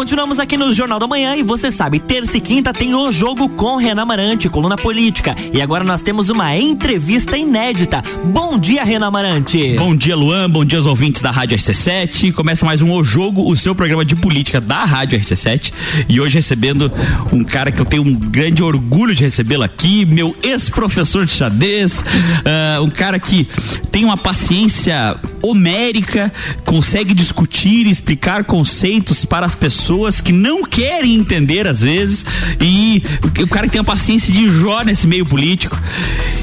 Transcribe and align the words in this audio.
Continuamos 0.00 0.38
aqui 0.38 0.56
no 0.56 0.72
Jornal 0.72 0.98
da 0.98 1.06
Manhã 1.06 1.36
e 1.36 1.42
você 1.42 1.70
sabe, 1.70 2.00
terça 2.00 2.34
e 2.38 2.40
quinta 2.40 2.72
tem 2.72 2.94
o 2.94 3.12
jogo 3.12 3.50
com 3.50 3.76
Renan 3.76 4.06
Marante, 4.06 4.48
coluna 4.48 4.74
política. 4.74 5.36
E 5.52 5.60
agora 5.60 5.84
nós 5.84 6.00
temos 6.00 6.30
uma 6.30 6.56
entrevista 6.56 7.36
inédita. 7.36 8.02
Bom 8.32 8.58
dia, 8.58 8.82
Renan 8.82 9.10
Marante. 9.10 9.76
Bom 9.76 9.94
dia, 9.94 10.16
Luan. 10.16 10.48
Bom 10.48 10.64
dia 10.64 10.78
aos 10.78 10.86
ouvintes 10.86 11.20
da 11.20 11.30
Rádio 11.30 11.58
RC7. 11.58 12.32
Começa 12.32 12.64
mais 12.64 12.80
um 12.80 12.90
O 12.92 13.04
Jogo, 13.04 13.46
o 13.46 13.54
seu 13.54 13.74
programa 13.74 14.02
de 14.02 14.16
política 14.16 14.58
da 14.58 14.86
Rádio 14.86 15.20
RC7. 15.20 15.70
E 16.08 16.18
hoje 16.18 16.36
recebendo 16.36 16.90
um 17.30 17.44
cara 17.44 17.70
que 17.70 17.82
eu 17.82 17.84
tenho 17.84 18.02
um 18.02 18.14
grande 18.14 18.62
orgulho 18.62 19.14
de 19.14 19.24
recebê-lo 19.24 19.64
aqui, 19.64 20.06
meu 20.06 20.34
ex-professor 20.42 21.26
de 21.26 21.32
xadrez, 21.32 22.00
uh, 22.00 22.82
um 22.82 22.88
cara 22.88 23.18
que 23.18 23.46
tem 23.92 24.06
uma 24.06 24.16
paciência 24.16 25.14
homérica, 25.42 26.32
consegue 26.64 27.12
discutir 27.12 27.86
e 27.86 27.90
explicar 27.90 28.44
conceitos 28.44 29.26
para 29.26 29.44
as 29.44 29.54
pessoas 29.54 29.89
que 30.22 30.32
não 30.32 30.62
querem 30.62 31.16
entender 31.16 31.66
às 31.66 31.80
vezes 31.82 32.24
e 32.60 33.02
o 33.42 33.46
cara 33.48 33.66
que 33.66 33.72
tem 33.72 33.80
a 33.80 33.84
paciência 33.84 34.32
de 34.32 34.50
Jó 34.50 34.82
nesse 34.82 35.06
meio 35.06 35.26
político. 35.26 35.80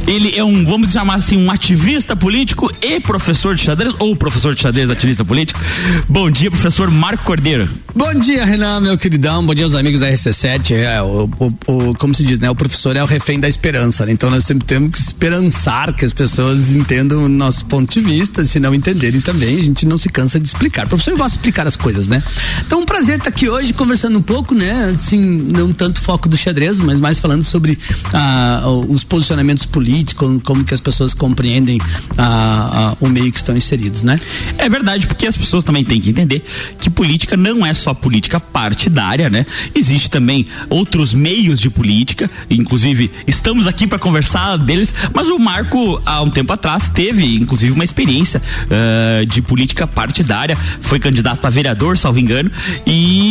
Ele 0.05 0.36
é 0.36 0.44
um, 0.44 0.66
vamos 0.66 0.92
chamar 0.92 1.16
assim, 1.16 1.36
um 1.38 1.52
ativista 1.52 2.16
político 2.16 2.72
e 2.82 3.00
professor 3.00 3.55
de 3.55 3.62
xadrez, 3.62 3.94
ou 4.00 4.16
professor 4.16 4.55
de 4.55 4.62
xadrez, 4.62 4.90
ativista 4.90 5.26
político. 5.26 5.60
Bom 6.08 6.32
dia, 6.32 6.50
professor 6.50 6.90
Marco 6.90 7.26
Cordeiro. 7.26 7.70
Bom 7.94 8.14
dia, 8.14 8.46
Renan, 8.46 8.80
meu 8.80 8.98
queridão. 8.98 9.46
Bom 9.46 9.54
dia 9.54 9.66
aos 9.66 9.76
amigos 9.76 10.00
da 10.00 10.10
RC7. 10.10 10.72
É, 10.72 11.02
o, 11.02 11.30
o, 11.40 11.90
o, 11.90 11.96
como 11.96 12.16
se 12.16 12.24
diz, 12.24 12.40
né? 12.40 12.50
O 12.50 12.55
professor 12.55 12.96
é 12.96 13.04
o 13.04 13.05
refém 13.05 13.40
da 13.40 13.50
esperança, 13.50 14.05
né? 14.05 14.14
Então 14.14 14.30
nós 14.30 14.46
sempre 14.46 14.66
temos 14.66 14.91
que 14.91 15.00
esperançar 15.00 15.94
que 15.94 16.05
as 16.05 16.14
pessoas 16.14 16.72
entendam 16.72 17.24
o 17.24 17.30
nosso 17.30 17.66
ponto 17.66 17.91
de 17.94 18.00
vista, 18.00 18.46
se 18.46 18.60
não 18.60 18.74
entenderem 18.74 19.20
também, 19.20 19.60
a 19.60 19.64
gente 19.64 19.86
não 19.86 19.98
se 19.98 20.10
cansa 20.10 20.40
de 20.40 20.48
explicar. 20.48 20.86
O 20.86 20.90
professor 20.90 21.18
gosta 21.18 21.30
de 21.32 21.36
explicar 21.36 21.68
as 21.68 21.76
coisas, 21.76 22.08
né? 22.08 22.24
Então, 22.66 22.80
um 22.80 22.86
prazer 22.86 23.18
estar 23.18 23.30
aqui 23.30 23.37
hoje 23.46 23.73
conversando 23.73 24.18
um 24.18 24.22
pouco, 24.22 24.55
né? 24.55 24.96
Assim, 24.98 25.20
não 25.20 25.72
tanto 25.72 26.02
foco 26.02 26.27
do 26.27 26.35
xadrez, 26.35 26.80
mas 26.80 26.99
mais 26.99 27.20
falando 27.20 27.43
sobre 27.43 27.77
ah, 28.13 28.63
os 28.88 29.04
posicionamentos 29.04 29.66
políticos, 29.66 30.41
como 30.43 30.63
que 30.63 30.74
as 30.74 30.80
pessoas 30.80 31.13
compreendem 31.13 31.80
ah, 32.18 32.93
ah, 32.93 32.98
o 32.99 33.08
meio 33.08 33.32
que 33.32 33.38
estão 33.38 33.55
inseridos, 33.55 34.02
né? 34.02 34.20
É 34.58 34.68
verdade, 34.68 35.05
porque 35.05 35.27
as 35.27 35.38
pessoas 35.38 35.63
também 35.63 35.85
têm 35.85 36.02
que 36.02 36.10
entender 36.10 36.43
que 36.80 36.90
política 36.90 37.38
não 37.38 37.65
é 37.65 37.74
só 37.74 37.93
política 37.93 38.40
partidária, 38.40 39.30
né? 39.30 39.46
Existe 39.76 40.10
também 40.10 40.46
outros 40.70 41.13
meios 41.13 41.60
de 41.60 41.70
política, 41.70 42.32
inclusive 42.49 43.12
estamos 43.27 43.68
aqui 43.68 43.85
para 43.85 43.99
conversar 43.99 44.58
deles, 44.58 44.96
mas 45.13 45.27
o 45.27 45.38
Marco, 45.38 46.02
há 46.05 46.21
um 46.21 46.30
tempo 46.30 46.54
atrás, 46.54 46.90
teve 46.90 47.35
inclusive 47.35 47.71
uma 47.71 47.84
experiência 47.84 48.41
uh, 48.41 49.26
de 49.26 49.41
política 49.41 49.85
partidária, 49.85 50.58
foi 50.82 50.98
candidato 50.98 51.46
a 51.46 51.49
vereador, 51.49 51.98
salvo 51.98 52.20
engano, 52.20 52.49
e 52.85 53.27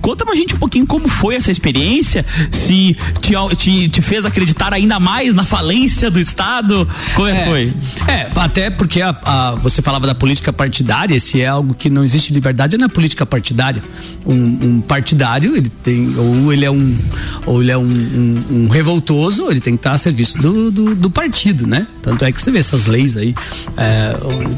conta 0.00 0.24
pra 0.24 0.34
gente 0.34 0.54
um 0.54 0.58
pouquinho 0.58 0.86
como 0.86 1.08
foi 1.08 1.34
essa 1.34 1.50
experiência, 1.50 2.24
se 2.50 2.96
te, 3.20 3.34
te, 3.56 3.88
te 3.88 4.02
fez 4.02 4.24
acreditar 4.24 4.72
ainda 4.72 4.98
mais 4.98 5.34
na 5.34 5.44
falência 5.44 6.10
do 6.10 6.18
Estado, 6.18 6.88
como 7.14 7.28
é, 7.28 7.44
foi? 7.44 7.74
É, 8.06 8.28
até 8.36 8.70
porque 8.70 9.00
a, 9.00 9.16
a, 9.24 9.50
você 9.52 9.82
falava 9.82 10.06
da 10.06 10.14
política 10.14 10.52
partidária, 10.52 11.18
se 11.20 11.40
é 11.40 11.46
algo 11.46 11.74
que 11.74 11.90
não 11.90 12.02
existe 12.02 12.32
liberdade 12.32 12.74
é 12.74 12.78
na 12.78 12.88
política 12.88 13.24
partidária. 13.24 13.82
Um, 14.26 14.34
um 14.34 14.80
partidário, 14.80 15.56
ele 15.56 15.68
tem, 15.68 16.16
ou 16.16 16.52
ele 16.52 16.64
é 16.64 16.70
um, 16.70 16.98
ou 17.46 17.62
ele 17.62 17.70
é 17.70 17.78
um, 17.78 17.82
um, 17.82 18.44
um 18.50 18.68
revoltoso, 18.68 19.50
ele 19.50 19.60
tem 19.60 19.74
que 19.74 19.80
estar 19.80 19.92
a 19.92 19.98
serviço 19.98 20.38
do, 20.38 20.70
do, 20.70 20.94
do, 20.94 21.10
partido, 21.10 21.66
né? 21.66 21.86
Tanto 22.02 22.24
é 22.24 22.32
que 22.32 22.40
você 22.40 22.50
vê 22.50 22.58
essas 22.58 22.86
leis 22.86 23.16
aí 23.16 23.34
é, 23.76 24.14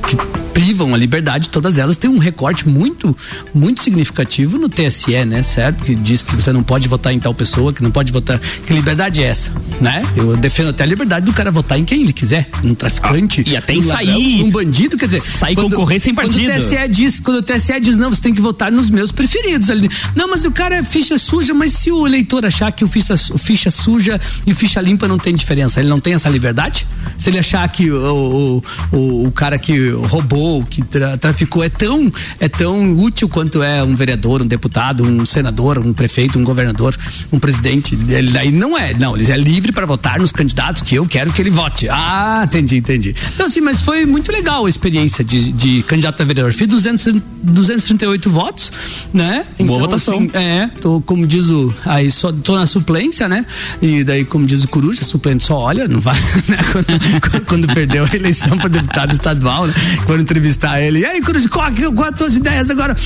que 0.07 0.50
privam 0.61 0.95
a 0.95 0.99
liberdade, 0.99 1.49
todas 1.49 1.79
elas 1.79 1.97
têm 1.97 2.11
um 2.11 2.19
recorte 2.19 2.69
muito, 2.69 3.17
muito 3.55 3.83
significativo 3.83 4.59
no 4.59 4.69
TSE, 4.69 5.25
né? 5.25 5.43
Certo? 5.43 5.83
Que 5.85 5.95
diz 5.95 6.23
que 6.23 6.37
você 6.37 6.53
não 6.53 6.63
pode 6.63 6.87
votar 6.87 7.15
em 7.15 7.19
tal 7.19 7.33
pessoa, 7.33 7.73
que 7.73 7.83
não 7.83 7.91
pode 7.91 8.13
votar. 8.13 8.39
Que 8.39 8.75
liberdade 8.75 9.23
é 9.23 9.27
essa, 9.27 9.51
né? 9.81 10.05
Eu 10.15 10.37
defendo 10.37 10.69
até 10.69 10.83
a 10.83 10.87
liberdade 10.87 11.25
do 11.25 11.33
cara 11.33 11.51
votar 11.51 11.79
em 11.79 11.85
quem 11.85 12.03
ele 12.03 12.13
quiser, 12.13 12.51
um 12.63 12.75
traficante. 12.75 13.43
Ah, 13.47 13.51
e 13.51 13.57
até 13.57 13.73
em 13.73 13.83
sair. 13.83 14.43
Um 14.43 14.51
bandido, 14.51 14.99
quer 14.99 15.07
dizer. 15.07 15.23
Sair 15.23 15.55
quando, 15.55 15.71
concorrer 15.71 15.99
sem 15.99 16.15
partido. 16.15 16.45
Quando 16.45 16.59
o 16.59 16.61
TSE 16.61 16.89
diz, 16.91 17.21
quando 17.21 17.39
o 17.39 17.43
TSE 17.43 17.81
diz, 17.81 17.97
não, 17.97 18.11
você 18.11 18.21
tem 18.21 18.35
que 18.35 18.41
votar 18.43 18.71
nos 18.71 18.91
meus 18.91 19.11
preferidos 19.11 19.71
ali. 19.71 19.89
Não, 20.15 20.29
mas 20.29 20.45
o 20.45 20.51
cara 20.51 20.77
é 20.77 20.83
ficha 20.83 21.19
suja, 21.19 21.55
mas 21.55 21.73
se 21.73 21.91
o 21.91 22.07
eleitor 22.07 22.45
achar 22.45 22.71
que 22.71 22.85
o 22.85 22.89
ficha, 22.89 23.15
o 23.33 23.39
ficha 23.39 23.71
suja 23.71 24.21
e 24.47 24.55
ficha 24.55 24.79
limpa 24.79 25.09
não 25.09 25.19
tem 25.19 25.35
diferença, 25.35 25.81
ele 25.81 25.89
não 25.89 26.01
tem 26.01 26.13
essa 26.13 26.29
liberdade? 26.29 26.87
Se 27.17 27.31
ele 27.31 27.39
achar 27.39 27.67
que 27.71 27.91
o, 27.91 28.63
o, 28.93 29.27
o 29.27 29.33
cara 29.33 29.59
que 29.59 29.89
roubou, 29.91 30.50
que 30.69 30.83
tra, 30.83 31.17
traficou 31.17 31.63
é 31.63 31.69
tão, 31.69 32.13
é 32.39 32.49
tão 32.49 32.97
útil 32.97 33.29
quanto 33.29 33.63
é 33.63 33.83
um 33.83 33.95
vereador, 33.95 34.43
um 34.43 34.47
deputado, 34.47 35.05
um 35.05 35.25
senador, 35.25 35.79
um 35.79 35.93
prefeito, 35.93 36.39
um 36.39 36.45
governador, 36.45 36.97
um 37.33 37.39
presidente, 37.39 37.99
ele 38.09 38.31
daí 38.31 38.51
não 38.51 38.77
é, 38.77 38.95
não, 38.95 39.17
ele 39.17 39.31
é 39.31 39.37
livre 39.37 39.73
para 39.73 39.87
votar 39.87 40.19
nos 40.19 40.33
candidatos 40.33 40.83
que 40.83 40.95
eu 40.95 41.07
quero 41.07 41.33
que 41.33 41.41
ele 41.41 41.51
vote. 41.51 41.89
Ah, 41.89 42.43
entendi, 42.45 42.77
entendi. 42.79 43.15
Então 43.35 43.47
assim, 43.47 43.61
mas 43.61 43.83
foi 43.83 44.05
muito 44.05 44.33
legal 44.33 44.67
a 44.67 44.69
experiência 44.69 45.25
de, 45.25 45.53
de 45.53 45.83
candidato 45.85 46.23
a 46.23 46.25
vereador. 46.25 46.53
Fiz 46.53 46.69
200, 46.69 47.15
238 47.43 48.31
votos, 48.31 48.73
né? 49.13 49.47
Então, 49.55 49.67
Boa 49.67 49.81
votação. 49.81 50.15
Assim, 50.15 50.31
é, 50.35 50.67
tô, 50.81 51.01
como 51.03 51.27
diz 51.27 51.49
o, 51.49 51.75
aí 51.85 52.11
só 52.11 52.33
tô 52.33 52.57
na 52.57 52.67
suplência, 52.67 53.29
né? 53.29 53.45
E 53.81 54.05
daí, 54.05 54.25
como 54.25 54.47
diz 54.47 54.65
o 54.65 54.69
Coruja, 54.69 55.05
suplente 55.05 55.45
só 55.45 55.59
olha, 55.59 55.87
não 55.89 56.01
vai, 56.01 56.19
né? 56.49 56.59
Quando, 56.73 57.45
quando 57.47 57.75
perdeu 57.75 58.05
a 58.05 58.17
eleição 58.17 58.57
para 58.57 58.69
deputado 58.69 59.13
estadual, 59.13 59.67
né? 59.67 59.75
Quando 60.07 60.25
entrevistar 60.31 60.81
ele, 60.81 61.01
e 61.01 61.05
aí, 61.05 61.21
Coruja, 61.21 61.49
qual, 61.49 61.67
qual 61.95 62.09
as 62.09 62.17
tuas 62.17 62.37
ideias 62.37 62.71
agora 62.71 62.97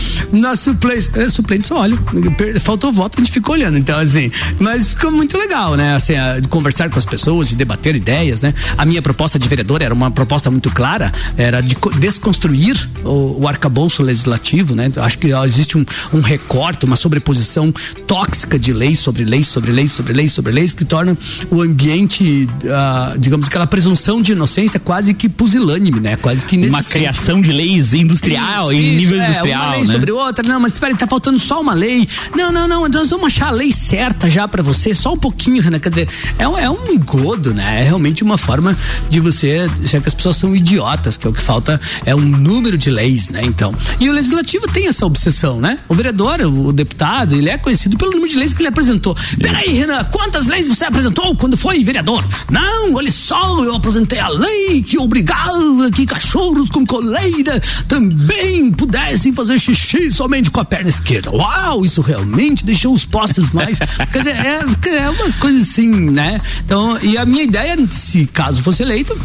suplência? 0.56 1.10
É, 1.14 1.28
suplente 1.28 1.68
só 1.68 1.78
olha, 1.78 1.96
faltou 2.60 2.92
voto, 2.92 3.18
a 3.18 3.22
gente 3.22 3.32
ficou 3.32 3.54
olhando, 3.54 3.78
então 3.78 3.98
assim, 3.98 4.30
mas 4.60 4.90
ficou 4.90 5.10
muito 5.10 5.36
legal, 5.38 5.74
né? 5.74 5.94
Assim, 5.94 6.14
de 6.40 6.48
conversar 6.48 6.90
com 6.90 6.98
as 6.98 7.06
pessoas, 7.06 7.48
de 7.48 7.56
debater 7.56 7.96
ideias, 7.96 8.40
né? 8.40 8.52
A 8.76 8.84
minha 8.84 9.00
proposta 9.00 9.38
de 9.38 9.48
vereador 9.48 9.82
era 9.82 9.94
uma 9.94 10.10
proposta 10.10 10.50
muito 10.50 10.70
clara, 10.70 11.12
era 11.36 11.60
de 11.60 11.76
desconstruir 11.98 12.88
o, 13.04 13.42
o 13.42 13.48
arcabouço 13.48 14.02
legislativo, 14.02 14.74
né? 14.74 14.90
Acho 14.96 15.18
que 15.18 15.28
existe 15.44 15.78
um, 15.78 15.84
um 16.12 16.20
recorte, 16.20 16.84
uma 16.84 16.96
sobreposição 16.96 17.72
tóxica 18.06 18.58
de 18.58 18.72
leis 18.72 18.98
sobre 18.98 19.24
leis, 19.24 19.46
sobre 19.46 19.72
leis, 19.72 19.92
sobre 19.92 20.12
leis, 20.12 20.32
sobre 20.32 20.52
leis, 20.52 20.74
que 20.74 20.84
torna 20.84 21.16
o 21.50 21.62
ambiente, 21.62 22.48
uh, 22.64 23.18
digamos, 23.18 23.46
aquela 23.46 23.66
presunção 23.66 24.20
de 24.20 24.32
inocência 24.32 24.78
quase 24.78 25.14
que 25.14 25.28
pusilânime, 25.28 26.00
né? 26.00 26.16
Quase 26.16 26.44
que 26.44 26.56
Uma 26.56 26.82
criação 27.14 27.40
de 27.40 27.52
leis 27.52 27.94
industrial, 27.94 28.72
isso, 28.72 28.82
em 28.82 28.86
isso, 28.86 28.96
nível 28.96 29.22
é, 29.22 29.28
industrial, 29.28 29.62
uma 29.62 29.76
lei 29.76 29.86
né? 29.86 29.92
sobre 29.92 30.12
outra, 30.12 30.48
não, 30.48 30.60
mas 30.60 30.72
espera, 30.72 30.94
tá 30.96 31.06
faltando 31.06 31.38
só 31.38 31.60
uma 31.60 31.72
lei. 31.72 32.08
Não, 32.34 32.50
não, 32.50 32.66
não, 32.66 32.88
nós 32.88 33.10
vamos 33.10 33.26
achar 33.26 33.48
a 33.48 33.50
lei 33.50 33.72
certa 33.72 34.28
já 34.28 34.48
para 34.48 34.62
você, 34.62 34.92
só 34.94 35.12
um 35.12 35.16
pouquinho, 35.16 35.62
Renan, 35.62 35.78
quer 35.78 35.90
dizer, 35.90 36.08
é 36.38 36.46
um, 36.46 36.58
é 36.58 36.68
um 36.68 36.90
engodo, 36.90 37.54
né? 37.54 37.82
É 37.82 37.84
realmente 37.84 38.22
uma 38.22 38.36
forma 38.36 38.76
de 39.08 39.20
você, 39.20 39.70
já 39.84 40.00
que 40.00 40.08
as 40.08 40.14
pessoas 40.14 40.36
são 40.36 40.54
idiotas, 40.54 41.16
que 41.16 41.26
é 41.26 41.30
o 41.30 41.32
que 41.32 41.40
falta, 41.40 41.80
é 42.04 42.14
um 42.14 42.20
número 42.20 42.76
de 42.76 42.90
leis, 42.90 43.30
né? 43.30 43.40
Então, 43.44 43.74
e 44.00 44.10
o 44.10 44.12
legislativo 44.12 44.66
tem 44.68 44.88
essa 44.88 45.06
obsessão, 45.06 45.60
né? 45.60 45.78
O 45.88 45.94
vereador, 45.94 46.40
o, 46.40 46.66
o 46.66 46.72
deputado, 46.72 47.36
ele 47.36 47.48
é 47.48 47.56
conhecido 47.56 47.96
pelo 47.96 48.10
número 48.10 48.30
de 48.30 48.36
leis 48.36 48.52
que 48.52 48.60
ele 48.60 48.68
apresentou. 48.68 49.16
Peraí, 49.40 49.72
Renan, 49.72 50.02
quantas 50.04 50.46
leis 50.46 50.66
você 50.66 50.84
apresentou 50.84 51.34
quando 51.36 51.56
foi 51.56 51.82
vereador? 51.84 52.26
Não, 52.50 52.94
olha 52.94 53.10
só, 53.10 53.64
eu 53.64 53.76
apresentei 53.76 54.18
a 54.18 54.28
lei 54.28 54.82
que 54.82 54.98
obrigava 54.98 55.44
que 55.90 56.06
cachorros 56.06 56.70
com 56.70 56.86
coleira 56.86 57.60
também 57.88 58.70
pudessem 58.72 59.32
fazer 59.32 59.58
xixi 59.58 60.10
somente 60.10 60.50
com 60.50 60.60
a 60.60 60.64
perna 60.64 60.88
esquerda. 60.88 61.30
Uau, 61.30 61.84
isso 61.84 62.00
realmente 62.00 62.64
deixou 62.64 62.92
os 62.92 63.04
postes 63.04 63.50
mais. 63.50 63.78
quer 64.12 64.18
dizer, 64.18 64.36
é, 64.36 64.96
é 64.96 65.10
umas 65.10 65.34
coisas 65.36 65.62
assim, 65.62 65.88
né? 65.88 66.40
Então, 66.64 66.98
e 67.02 67.16
a 67.16 67.24
minha 67.24 67.44
ideia, 67.44 67.76
se 67.86 68.26
caso 68.26 68.62
fosse 68.62 68.82
eleito, 68.82 69.18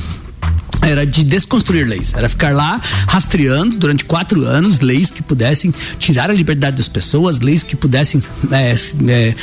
era 0.82 1.06
de 1.06 1.24
desconstruir 1.24 1.86
leis, 1.86 2.14
era 2.14 2.30
ficar 2.30 2.54
lá 2.54 2.80
rastreando 3.08 3.76
durante 3.76 4.06
quatro 4.06 4.46
anos 4.46 4.80
leis 4.80 5.12
que 5.12 5.22
pudessem 5.22 5.74
tirar 5.98 6.30
a 6.30 6.34
liberdade 6.34 6.78
das 6.78 6.88
pessoas, 6.88 7.42
leis 7.42 7.64
que 7.64 7.76
pudessem 7.76 8.24
é, 8.52 8.74
é, 9.12 9.36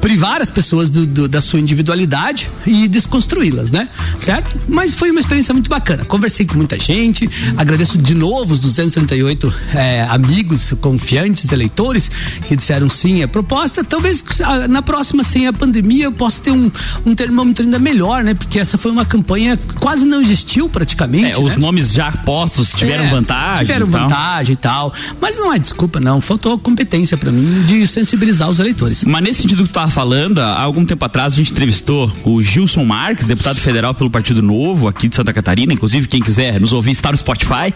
privar 0.00 0.40
as 0.40 0.50
pessoas 0.50 0.90
do, 0.90 1.06
do, 1.06 1.28
da 1.28 1.40
sua 1.40 1.60
individualidade 1.60 2.50
e 2.66 2.88
desconstruí-las, 2.88 3.70
né? 3.70 3.88
Certo? 4.18 4.56
Mas 4.68 4.94
foi 4.94 5.10
uma 5.10 5.20
experiência 5.20 5.52
muito 5.52 5.68
bacana. 5.68 6.04
Conversei 6.04 6.46
com 6.46 6.56
muita 6.56 6.78
gente, 6.78 7.28
agradeço 7.56 7.98
de 7.98 8.14
novo 8.14 8.54
os 8.54 8.60
238 8.60 9.52
é, 9.74 10.02
amigos, 10.08 10.74
confiantes, 10.80 11.52
eleitores 11.52 12.10
que 12.46 12.56
disseram 12.56 12.88
sim 12.88 13.22
à 13.22 13.28
proposta. 13.28 13.84
Talvez 13.84 14.24
ah, 14.42 14.66
na 14.66 14.82
próxima, 14.82 15.22
sem 15.22 15.46
a 15.46 15.52
pandemia, 15.52 16.04
eu 16.04 16.12
possa 16.12 16.42
ter 16.42 16.50
um, 16.50 16.70
um 17.04 17.14
termômetro 17.14 17.64
ainda 17.64 17.78
melhor, 17.78 18.24
né? 18.24 18.34
Porque 18.34 18.58
essa 18.58 18.78
foi 18.78 18.90
uma 18.90 19.04
campanha 19.04 19.56
que 19.56 19.74
quase 19.74 20.06
não 20.06 20.20
existiu 20.20 20.68
praticamente. 20.68 21.38
É, 21.38 21.42
os 21.42 21.52
né? 21.52 21.56
nomes 21.58 21.92
já 21.92 22.10
postos 22.10 22.72
tiveram 22.72 23.04
é, 23.04 23.08
vantagem. 23.10 23.66
Tiveram 23.66 23.86
e 23.86 23.90
vantagem 23.90 24.52
e 24.54 24.56
tal. 24.56 24.92
Mas 25.20 25.36
não 25.36 25.52
é 25.52 25.58
desculpa, 25.58 26.00
não. 26.00 26.20
Faltou 26.20 26.58
competência 26.58 27.16
para 27.16 27.30
mim 27.30 27.64
de 27.64 27.86
sensibilizar 27.86 28.48
os 28.48 28.58
eleitores. 28.58 29.04
Mas 29.04 29.22
nesse 29.22 29.42
sentido 29.42 29.64
que 29.64 29.70
tu 29.70 29.74
tá 29.74 29.89
falando, 29.90 30.38
há 30.38 30.60
algum 30.60 30.84
tempo 30.84 31.04
atrás 31.04 31.34
a 31.34 31.36
gente 31.36 31.52
entrevistou 31.52 32.10
o 32.24 32.42
Gilson 32.42 32.84
Marques, 32.84 33.26
deputado 33.26 33.60
federal 33.60 33.94
pelo 33.94 34.10
Partido 34.10 34.42
Novo 34.42 34.88
aqui 34.88 35.08
de 35.08 35.16
Santa 35.16 35.32
Catarina, 35.32 35.72
inclusive 35.72 36.08
quem 36.08 36.20
quiser 36.20 36.60
nos 36.60 36.72
ouvir 36.72 36.92
está 36.92 37.10
no 37.10 37.18
Spotify. 37.18 37.74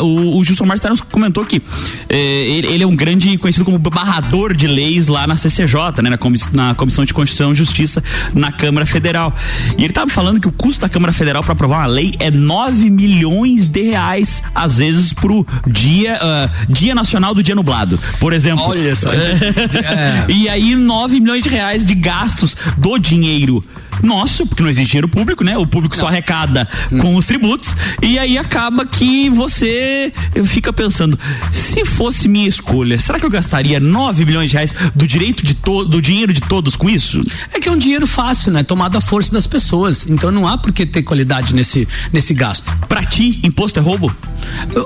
Uh, 0.00 0.04
o, 0.04 0.38
o, 0.38 0.44
Gilson 0.44 0.64
Marques 0.64 1.00
comentou 1.10 1.44
que 1.44 1.62
eh, 2.08 2.16
ele, 2.16 2.66
ele, 2.68 2.84
é 2.84 2.86
um 2.86 2.96
grande 2.96 3.36
conhecido 3.38 3.64
como 3.64 3.78
barrador 3.78 4.54
de 4.54 4.66
leis 4.66 5.06
lá 5.06 5.26
na 5.26 5.36
CCJ, 5.36 6.02
né, 6.02 6.10
na, 6.10 6.18
comiss, 6.18 6.50
na 6.52 6.74
Comissão 6.74 7.04
de 7.04 7.12
Constituição 7.12 7.52
e 7.52 7.54
Justiça 7.54 8.02
na 8.34 8.52
Câmara 8.52 8.86
Federal. 8.86 9.34
E 9.76 9.84
ele 9.84 9.92
tava 9.92 10.10
falando 10.10 10.40
que 10.40 10.48
o 10.48 10.52
custo 10.52 10.80
da 10.80 10.88
Câmara 10.88 11.12
Federal 11.12 11.42
para 11.42 11.52
aprovar 11.52 11.78
uma 11.78 11.86
lei 11.86 12.12
é 12.18 12.30
9 12.30 12.90
milhões 12.90 13.68
de 13.68 13.82
reais, 13.82 14.42
às 14.54 14.78
vezes 14.78 15.12
pro 15.12 15.46
dia, 15.66 16.18
uh, 16.22 16.72
dia 16.72 16.94
nacional 16.94 17.34
do 17.34 17.42
dia 17.42 17.54
nublado, 17.54 17.98
por 18.20 18.32
exemplo. 18.32 18.64
Olha 18.64 18.94
só. 18.96 19.12
é. 19.12 20.26
E 20.28 20.48
aí 20.48 20.74
9 20.74 21.20
milhões 21.26 21.42
de 21.42 21.48
reais 21.48 21.84
de 21.84 21.94
gastos 21.96 22.56
do 22.78 22.96
dinheiro 22.98 23.62
nosso, 24.00 24.46
porque 24.46 24.62
não 24.62 24.70
existe 24.70 24.90
dinheiro 24.90 25.08
público, 25.08 25.42
né? 25.42 25.56
O 25.58 25.66
público 25.66 25.96
não. 25.96 26.00
só 26.00 26.06
arrecada 26.06 26.68
não. 26.88 27.00
com 27.00 27.16
os 27.16 27.26
tributos. 27.26 27.74
E 28.00 28.16
aí 28.16 28.38
acaba 28.38 28.86
que 28.86 29.28
você 29.30 30.12
fica 30.44 30.72
pensando, 30.72 31.18
se 31.50 31.84
fosse 31.84 32.28
minha 32.28 32.48
escolha, 32.48 32.98
será 33.00 33.18
que 33.18 33.26
eu 33.26 33.30
gastaria 33.30 33.80
9 33.80 34.24
milhões 34.24 34.50
de 34.50 34.56
reais 34.56 34.72
do 34.94 35.04
direito 35.04 35.44
de 35.44 35.54
todo, 35.54 35.88
do 35.88 36.00
dinheiro 36.00 36.32
de 36.32 36.42
todos 36.42 36.76
com 36.76 36.88
isso? 36.88 37.20
É 37.52 37.58
que 37.58 37.68
é 37.68 37.72
um 37.72 37.78
dinheiro 37.78 38.06
fácil, 38.06 38.52
né? 38.52 38.62
Tomado 38.62 38.96
à 38.96 39.00
força 39.00 39.32
das 39.32 39.48
pessoas. 39.48 40.06
Então 40.08 40.30
não 40.30 40.46
há 40.46 40.56
por 40.56 40.72
que 40.72 40.86
ter 40.86 41.02
qualidade 41.02 41.54
nesse, 41.54 41.88
nesse 42.12 42.32
gasto. 42.34 42.72
Pra 42.86 43.02
ti, 43.02 43.40
imposto 43.42 43.80
é 43.80 43.82
roubo? 43.82 44.14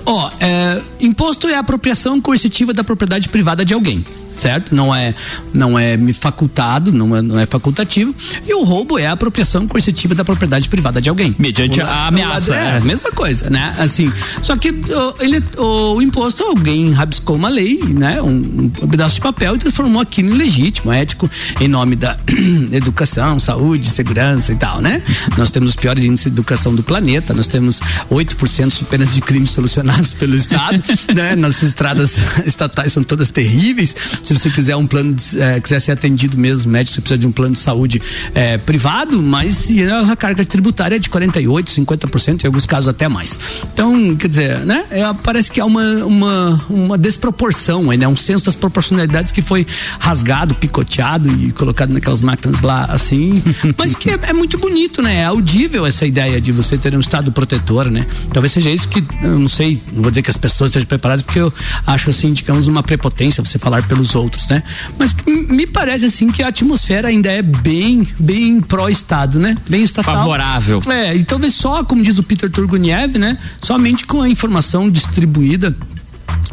Ó, 0.06 0.26
oh, 0.26 0.30
é, 0.40 0.80
imposto 1.00 1.48
é 1.48 1.56
apropriação 1.56 2.18
coercitiva 2.18 2.72
da 2.72 2.82
propriedade 2.82 3.28
privada 3.28 3.62
de 3.62 3.74
alguém 3.74 4.04
certo? 4.40 4.74
Não 4.74 4.94
é 4.94 5.14
não 5.52 5.78
é 5.78 5.98
facultado, 6.12 6.92
não 6.92 7.16
é, 7.16 7.22
não 7.22 7.38
é 7.38 7.46
facultativo. 7.46 8.14
E 8.46 8.54
o 8.54 8.64
roubo 8.64 8.98
é 8.98 9.06
a 9.06 9.12
apropriação 9.12 9.66
coercitiva 9.68 10.14
da 10.14 10.24
propriedade 10.24 10.68
privada 10.68 11.00
de 11.00 11.08
alguém. 11.08 11.34
Mediante 11.38 11.80
o, 11.80 11.84
a 11.84 12.08
ameaça. 12.08 12.54
É, 12.54 12.76
é, 12.76 12.80
mesma 12.80 13.10
coisa, 13.12 13.50
né? 13.50 13.74
Assim, 13.78 14.12
só 14.42 14.56
que 14.56 14.70
o, 14.70 15.14
ele, 15.20 15.42
o, 15.58 15.96
o 15.96 16.02
imposto, 16.02 16.42
alguém 16.44 16.92
rabiscou 16.92 17.36
uma 17.36 17.48
lei, 17.48 17.80
né? 17.82 18.22
Um, 18.22 18.70
um, 18.82 18.88
pedaço 18.88 19.16
de 19.16 19.20
papel 19.20 19.54
e 19.54 19.58
transformou 19.58 20.00
aquilo 20.00 20.34
em 20.34 20.38
legítimo, 20.38 20.92
ético, 20.92 21.30
em 21.60 21.68
nome 21.68 21.96
da 21.96 22.16
educação, 22.72 23.38
saúde, 23.38 23.90
segurança 23.90 24.52
e 24.52 24.56
tal, 24.56 24.80
né? 24.80 25.02
Nós 25.36 25.50
temos 25.50 25.70
os 25.70 25.76
piores 25.76 26.04
índices 26.04 26.26
de 26.26 26.32
educação 26.32 26.74
do 26.74 26.82
planeta, 26.82 27.34
nós 27.34 27.48
temos 27.48 27.80
8% 28.10 28.82
apenas 28.82 29.14
de 29.14 29.20
crimes 29.20 29.50
solucionados 29.50 30.14
pelo 30.14 30.34
Estado, 30.34 30.80
né? 31.14 31.36
Nossas 31.36 31.64
estradas 31.64 32.18
estatais 32.46 32.92
são 32.92 33.02
todas 33.02 33.28
terríveis 33.28 33.94
se 34.34 34.38
você 34.38 34.50
quiser 34.50 34.76
um 34.76 34.86
plano, 34.86 35.14
de, 35.14 35.40
é, 35.40 35.60
quiser 35.60 35.80
ser 35.80 35.92
atendido 35.92 36.38
mesmo, 36.38 36.70
médico, 36.70 36.94
você 36.94 37.00
precisa 37.00 37.18
de 37.18 37.26
um 37.26 37.32
plano 37.32 37.54
de 37.54 37.60
saúde 37.60 38.00
é, 38.34 38.58
privado, 38.58 39.20
mas 39.22 39.68
a 40.08 40.16
carga 40.16 40.44
tributária 40.44 40.96
é 40.96 40.98
de 40.98 41.10
48, 41.10 41.70
50%, 41.70 42.44
em 42.44 42.46
alguns 42.46 42.66
casos 42.66 42.88
até 42.88 43.08
mais. 43.08 43.38
Então, 43.72 44.16
quer 44.16 44.28
dizer, 44.28 44.58
né? 44.60 44.84
É, 44.90 45.02
parece 45.22 45.50
que 45.50 45.60
há 45.60 45.64
uma, 45.64 45.84
uma, 46.04 46.64
uma 46.68 46.98
desproporção 46.98 47.90
né? 47.96 48.06
Um 48.06 48.16
senso 48.16 48.44
das 48.44 48.54
proporcionalidades 48.54 49.32
que 49.32 49.42
foi 49.42 49.66
rasgado, 49.98 50.54
picoteado 50.54 51.28
e 51.28 51.52
colocado 51.52 51.92
naquelas 51.92 52.22
máquinas 52.22 52.62
lá, 52.62 52.84
assim, 52.84 53.42
mas 53.76 53.94
que 53.94 54.10
é, 54.10 54.18
é 54.28 54.32
muito 54.32 54.58
bonito, 54.58 55.02
né? 55.02 55.20
É 55.20 55.24
audível 55.24 55.86
essa 55.86 56.06
ideia 56.06 56.40
de 56.40 56.52
você 56.52 56.76
ter 56.76 56.94
um 56.94 57.00
estado 57.00 57.32
protetor, 57.32 57.90
né? 57.90 58.06
Talvez 58.32 58.52
seja 58.52 58.70
isso 58.70 58.88
que, 58.88 59.04
eu 59.22 59.38
não 59.38 59.48
sei, 59.48 59.80
não 59.92 60.02
vou 60.02 60.10
dizer 60.10 60.22
que 60.22 60.30
as 60.30 60.36
pessoas 60.36 60.70
estejam 60.70 60.86
preparadas, 60.86 61.22
porque 61.22 61.40
eu 61.40 61.52
acho 61.86 62.10
assim, 62.10 62.32
digamos, 62.32 62.68
uma 62.68 62.82
prepotência 62.82 63.42
você 63.44 63.58
falar 63.58 63.86
pelos 63.86 64.09
os 64.10 64.14
outros, 64.14 64.48
né? 64.48 64.62
Mas 64.98 65.14
me 65.26 65.66
parece 65.66 66.06
assim 66.06 66.30
que 66.30 66.42
a 66.42 66.48
atmosfera 66.48 67.08
ainda 67.08 67.30
é 67.30 67.40
bem, 67.40 68.06
bem 68.18 68.60
pró-estado, 68.60 69.38
né? 69.38 69.56
Bem 69.68 69.82
estatal. 69.82 70.16
Favorável. 70.16 70.80
É, 70.88 71.16
e 71.16 71.24
talvez 71.24 71.54
só, 71.54 71.84
como 71.84 72.02
diz 72.02 72.18
o 72.18 72.22
Peter 72.22 72.50
Turguniev, 72.50 73.18
né? 73.18 73.38
Somente 73.62 74.06
com 74.06 74.20
a 74.20 74.28
informação 74.28 74.90
distribuída 74.90 75.74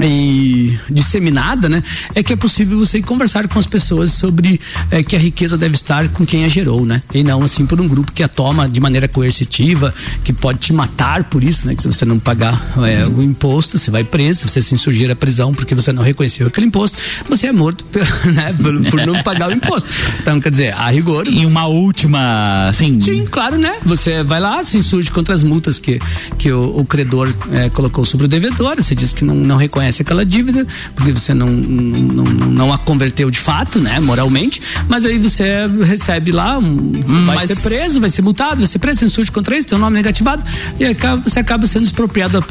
e 0.01 0.77
disseminada, 0.89 1.67
né, 1.67 1.83
é 2.13 2.21
que 2.21 2.33
é 2.33 2.35
possível 2.35 2.77
você 2.77 3.01
conversar 3.01 3.47
com 3.47 3.59
as 3.59 3.65
pessoas 3.65 4.13
sobre 4.13 4.59
é, 4.91 5.03
que 5.03 5.15
a 5.15 5.19
riqueza 5.19 5.57
deve 5.57 5.75
estar 5.75 6.07
com 6.09 6.25
quem 6.25 6.45
a 6.45 6.47
gerou, 6.47 6.85
né, 6.85 7.01
e 7.13 7.23
não 7.23 7.43
assim 7.43 7.65
por 7.65 7.79
um 7.81 7.87
grupo 7.87 8.11
que 8.11 8.23
a 8.23 8.27
toma 8.27 8.69
de 8.69 8.79
maneira 8.79 9.07
coercitiva, 9.07 9.93
que 10.23 10.31
pode 10.31 10.59
te 10.59 10.73
matar 10.73 11.23
por 11.23 11.43
isso, 11.43 11.67
né, 11.67 11.75
que 11.75 11.81
se 11.81 11.87
você 11.87 12.05
não 12.05 12.19
pagar 12.19 12.61
é, 12.87 13.05
o 13.05 13.21
imposto, 13.21 13.77
você 13.77 13.91
vai 13.91 14.03
preso, 14.03 14.41
se 14.41 14.49
você 14.49 14.61
se 14.61 14.75
insurgir 14.75 15.09
à 15.09 15.15
prisão 15.15 15.53
porque 15.53 15.73
você 15.73 15.91
não 15.91 16.03
reconheceu 16.03 16.47
aquele 16.47 16.67
imposto, 16.67 16.97
você 17.27 17.47
é 17.47 17.51
morto, 17.51 17.85
né, 18.33 18.53
por, 18.53 18.91
por 18.91 19.05
não 19.05 19.21
pagar 19.23 19.49
o 19.49 19.51
imposto. 19.51 19.89
Então, 20.21 20.39
quer 20.39 20.51
dizer, 20.51 20.73
a 20.73 20.89
rigor. 20.89 21.27
E 21.27 21.45
uma 21.45 21.65
última, 21.65 22.69
assim. 22.69 22.99
Sim, 22.99 23.25
claro, 23.25 23.57
né? 23.57 23.77
Você 23.85 24.23
vai 24.23 24.39
lá, 24.39 24.63
se 24.63 24.77
insurge 24.77 25.11
contra 25.11 25.33
as 25.33 25.43
multas 25.43 25.79
que 25.79 25.99
que 26.37 26.51
o, 26.51 26.79
o 26.79 26.85
credor 26.85 27.33
é, 27.51 27.69
colocou 27.69 28.05
sobre 28.05 28.25
o 28.25 28.29
devedor, 28.29 28.75
você 28.75 28.95
diz 28.95 29.13
que 29.13 29.23
não, 29.23 29.35
não 29.35 29.57
reconhece 29.57 29.86
reconhece 29.87 30.01
aquela 30.01 30.25
dívida, 30.25 30.65
porque 30.95 31.11
você 31.11 31.33
não, 31.33 31.47
não, 31.47 32.23
não 32.23 32.73
a 32.73 32.77
converteu 32.77 33.31
de 33.31 33.39
fato, 33.39 33.79
né, 33.79 33.99
moralmente, 33.99 34.61
mas 34.87 35.05
aí 35.05 35.17
você 35.17 35.67
recebe 35.83 36.31
lá, 36.31 36.57
um, 36.59 36.91
vai 37.25 37.37
mas... 37.37 37.47
ser 37.47 37.57
preso, 37.57 37.99
vai 37.99 38.09
ser 38.09 38.21
multado, 38.21 38.57
vai 38.57 38.67
ser 38.67 38.79
preso, 38.79 39.05
insurge 39.05 39.31
contra 39.31 39.57
isso, 39.57 39.67
tem 39.67 39.77
um 39.77 39.81
nome 39.81 39.95
negativado, 39.95 40.43
e 40.79 40.85
acaba, 40.85 41.21
você 41.21 41.39
acaba 41.39 41.67
sendo 41.67 41.85
expropriado 41.85 42.33
da 42.33 42.41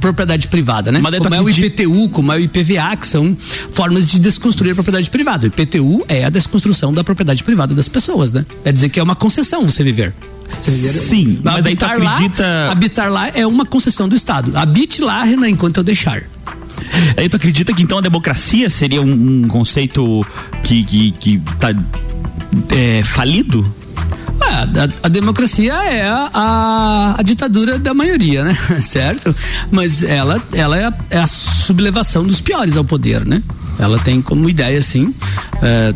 propriedade 0.00 0.48
privada, 0.48 0.90
né? 0.90 0.98
Mas 1.00 1.16
como 1.18 1.34
é 1.34 1.40
o 1.40 1.48
IPTU, 1.48 2.08
como 2.10 2.32
é 2.32 2.36
o 2.36 2.40
IPVA, 2.40 2.96
que 2.96 3.06
são 3.06 3.36
formas 3.70 4.08
de 4.08 4.18
desconstruir 4.18 4.72
a 4.72 4.74
propriedade 4.74 5.10
privada. 5.10 5.44
O 5.44 5.46
IPTU 5.46 6.04
é 6.08 6.24
a 6.24 6.30
desconstrução 6.30 6.92
da 6.92 7.04
propriedade 7.04 7.42
privada 7.42 7.74
das 7.74 7.88
pessoas, 7.88 8.32
né? 8.32 8.44
É 8.64 8.72
dizer 8.72 8.88
que 8.88 8.98
é 8.98 9.02
uma 9.02 9.14
concessão 9.14 9.66
você 9.66 9.82
viver. 9.82 10.12
Sim, 10.60 11.40
mas 11.42 11.62
daí 11.62 11.76
tu 11.76 11.84
acredita... 11.84 12.42
Lá, 12.42 12.72
habitar 12.72 13.10
lá 13.10 13.28
é 13.28 13.46
uma 13.46 13.64
concessão 13.64 14.08
do 14.08 14.14
Estado. 14.14 14.56
Habite 14.56 15.02
lá, 15.02 15.22
Renan, 15.22 15.48
enquanto 15.48 15.78
eu 15.78 15.84
deixar. 15.84 16.22
Aí 17.16 17.28
tu 17.28 17.36
acredita 17.36 17.72
que 17.72 17.82
então 17.82 17.98
a 17.98 18.00
democracia 18.00 18.68
seria 18.70 19.02
um, 19.02 19.44
um 19.44 19.48
conceito 19.48 20.24
que, 20.62 20.84
que, 20.84 21.10
que 21.12 21.42
tá 21.58 21.70
é, 22.70 23.02
falido? 23.04 23.64
Ah, 24.40 24.62
a, 24.62 25.06
a, 25.06 25.08
democracia 25.08 25.72
é 25.72 26.02
a, 26.02 26.30
a, 26.32 27.14
a, 27.18 27.22
ditadura 27.22 27.78
da 27.78 27.94
maioria, 27.94 28.44
né? 28.44 28.54
certo? 28.82 29.34
Mas 29.70 30.02
ela, 30.02 30.42
ela 30.52 30.76
é, 30.76 30.84
a, 30.86 30.94
é 31.10 31.18
a 31.18 31.26
sublevação 31.26 32.24
dos 32.24 32.40
piores 32.40 32.76
ao 32.76 32.84
poder, 32.84 33.24
né? 33.24 33.42
Ela 33.78 33.98
tem 33.98 34.20
como 34.20 34.48
ideia, 34.48 34.78
assim, 34.78 35.14
é, 35.62 35.94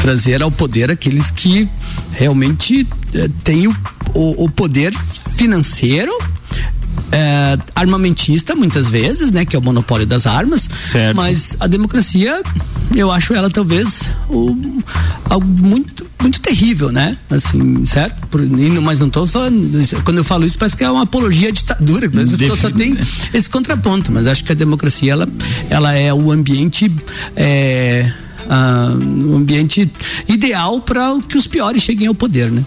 trazer 0.00 0.42
ao 0.42 0.50
poder 0.50 0.90
aqueles 0.90 1.30
que 1.30 1.68
realmente 2.12 2.86
é, 3.14 3.28
têm 3.44 3.68
o, 3.68 3.76
o, 4.14 4.44
o 4.44 4.50
poder 4.50 4.92
financeiro 5.36 6.12
é, 7.10 7.58
armamentista, 7.74 8.54
muitas 8.54 8.88
vezes, 8.88 9.32
né? 9.32 9.44
Que 9.44 9.54
é 9.54 9.58
o 9.58 9.62
monopólio 9.62 10.06
das 10.06 10.26
armas. 10.26 10.68
Certo. 10.90 11.16
Mas 11.16 11.56
a 11.60 11.66
democracia, 11.66 12.42
eu 12.94 13.10
acho 13.10 13.34
ela 13.34 13.50
talvez 13.50 14.10
o, 14.28 14.56
algo 15.28 15.46
muito, 15.46 16.06
muito 16.20 16.40
terrível, 16.40 16.90
né? 16.90 17.16
Assim, 17.30 17.84
certo? 17.84 18.26
Por, 18.28 18.40
mas 18.82 19.00
não 19.00 19.08
estou 19.08 19.26
falando. 19.26 20.02
Quando 20.04 20.18
eu 20.18 20.24
falo 20.24 20.44
isso, 20.44 20.56
parece 20.56 20.76
que 20.76 20.84
é 20.84 20.90
uma 20.90 21.02
apologia 21.02 21.48
à 21.48 21.52
ditadura. 21.52 22.06
As 22.06 22.32
pessoas 22.32 22.60
só 22.60 22.70
tem 22.70 22.96
esse 23.32 23.48
contraponto. 23.48 24.10
Mas 24.10 24.26
acho 24.26 24.44
que 24.44 24.52
a 24.52 24.54
democracia, 24.54 25.12
ela, 25.12 25.28
ela 25.68 25.92
é 25.92 26.12
o 26.12 26.30
ambiente. 26.32 26.90
É, 27.36 28.10
uh, 28.46 29.36
ambiente 29.36 29.90
ideal 30.28 30.80
para 30.80 31.18
que 31.28 31.36
os 31.36 31.46
piores 31.46 31.82
cheguem 31.82 32.06
ao 32.08 32.14
poder, 32.14 32.50
né? 32.50 32.64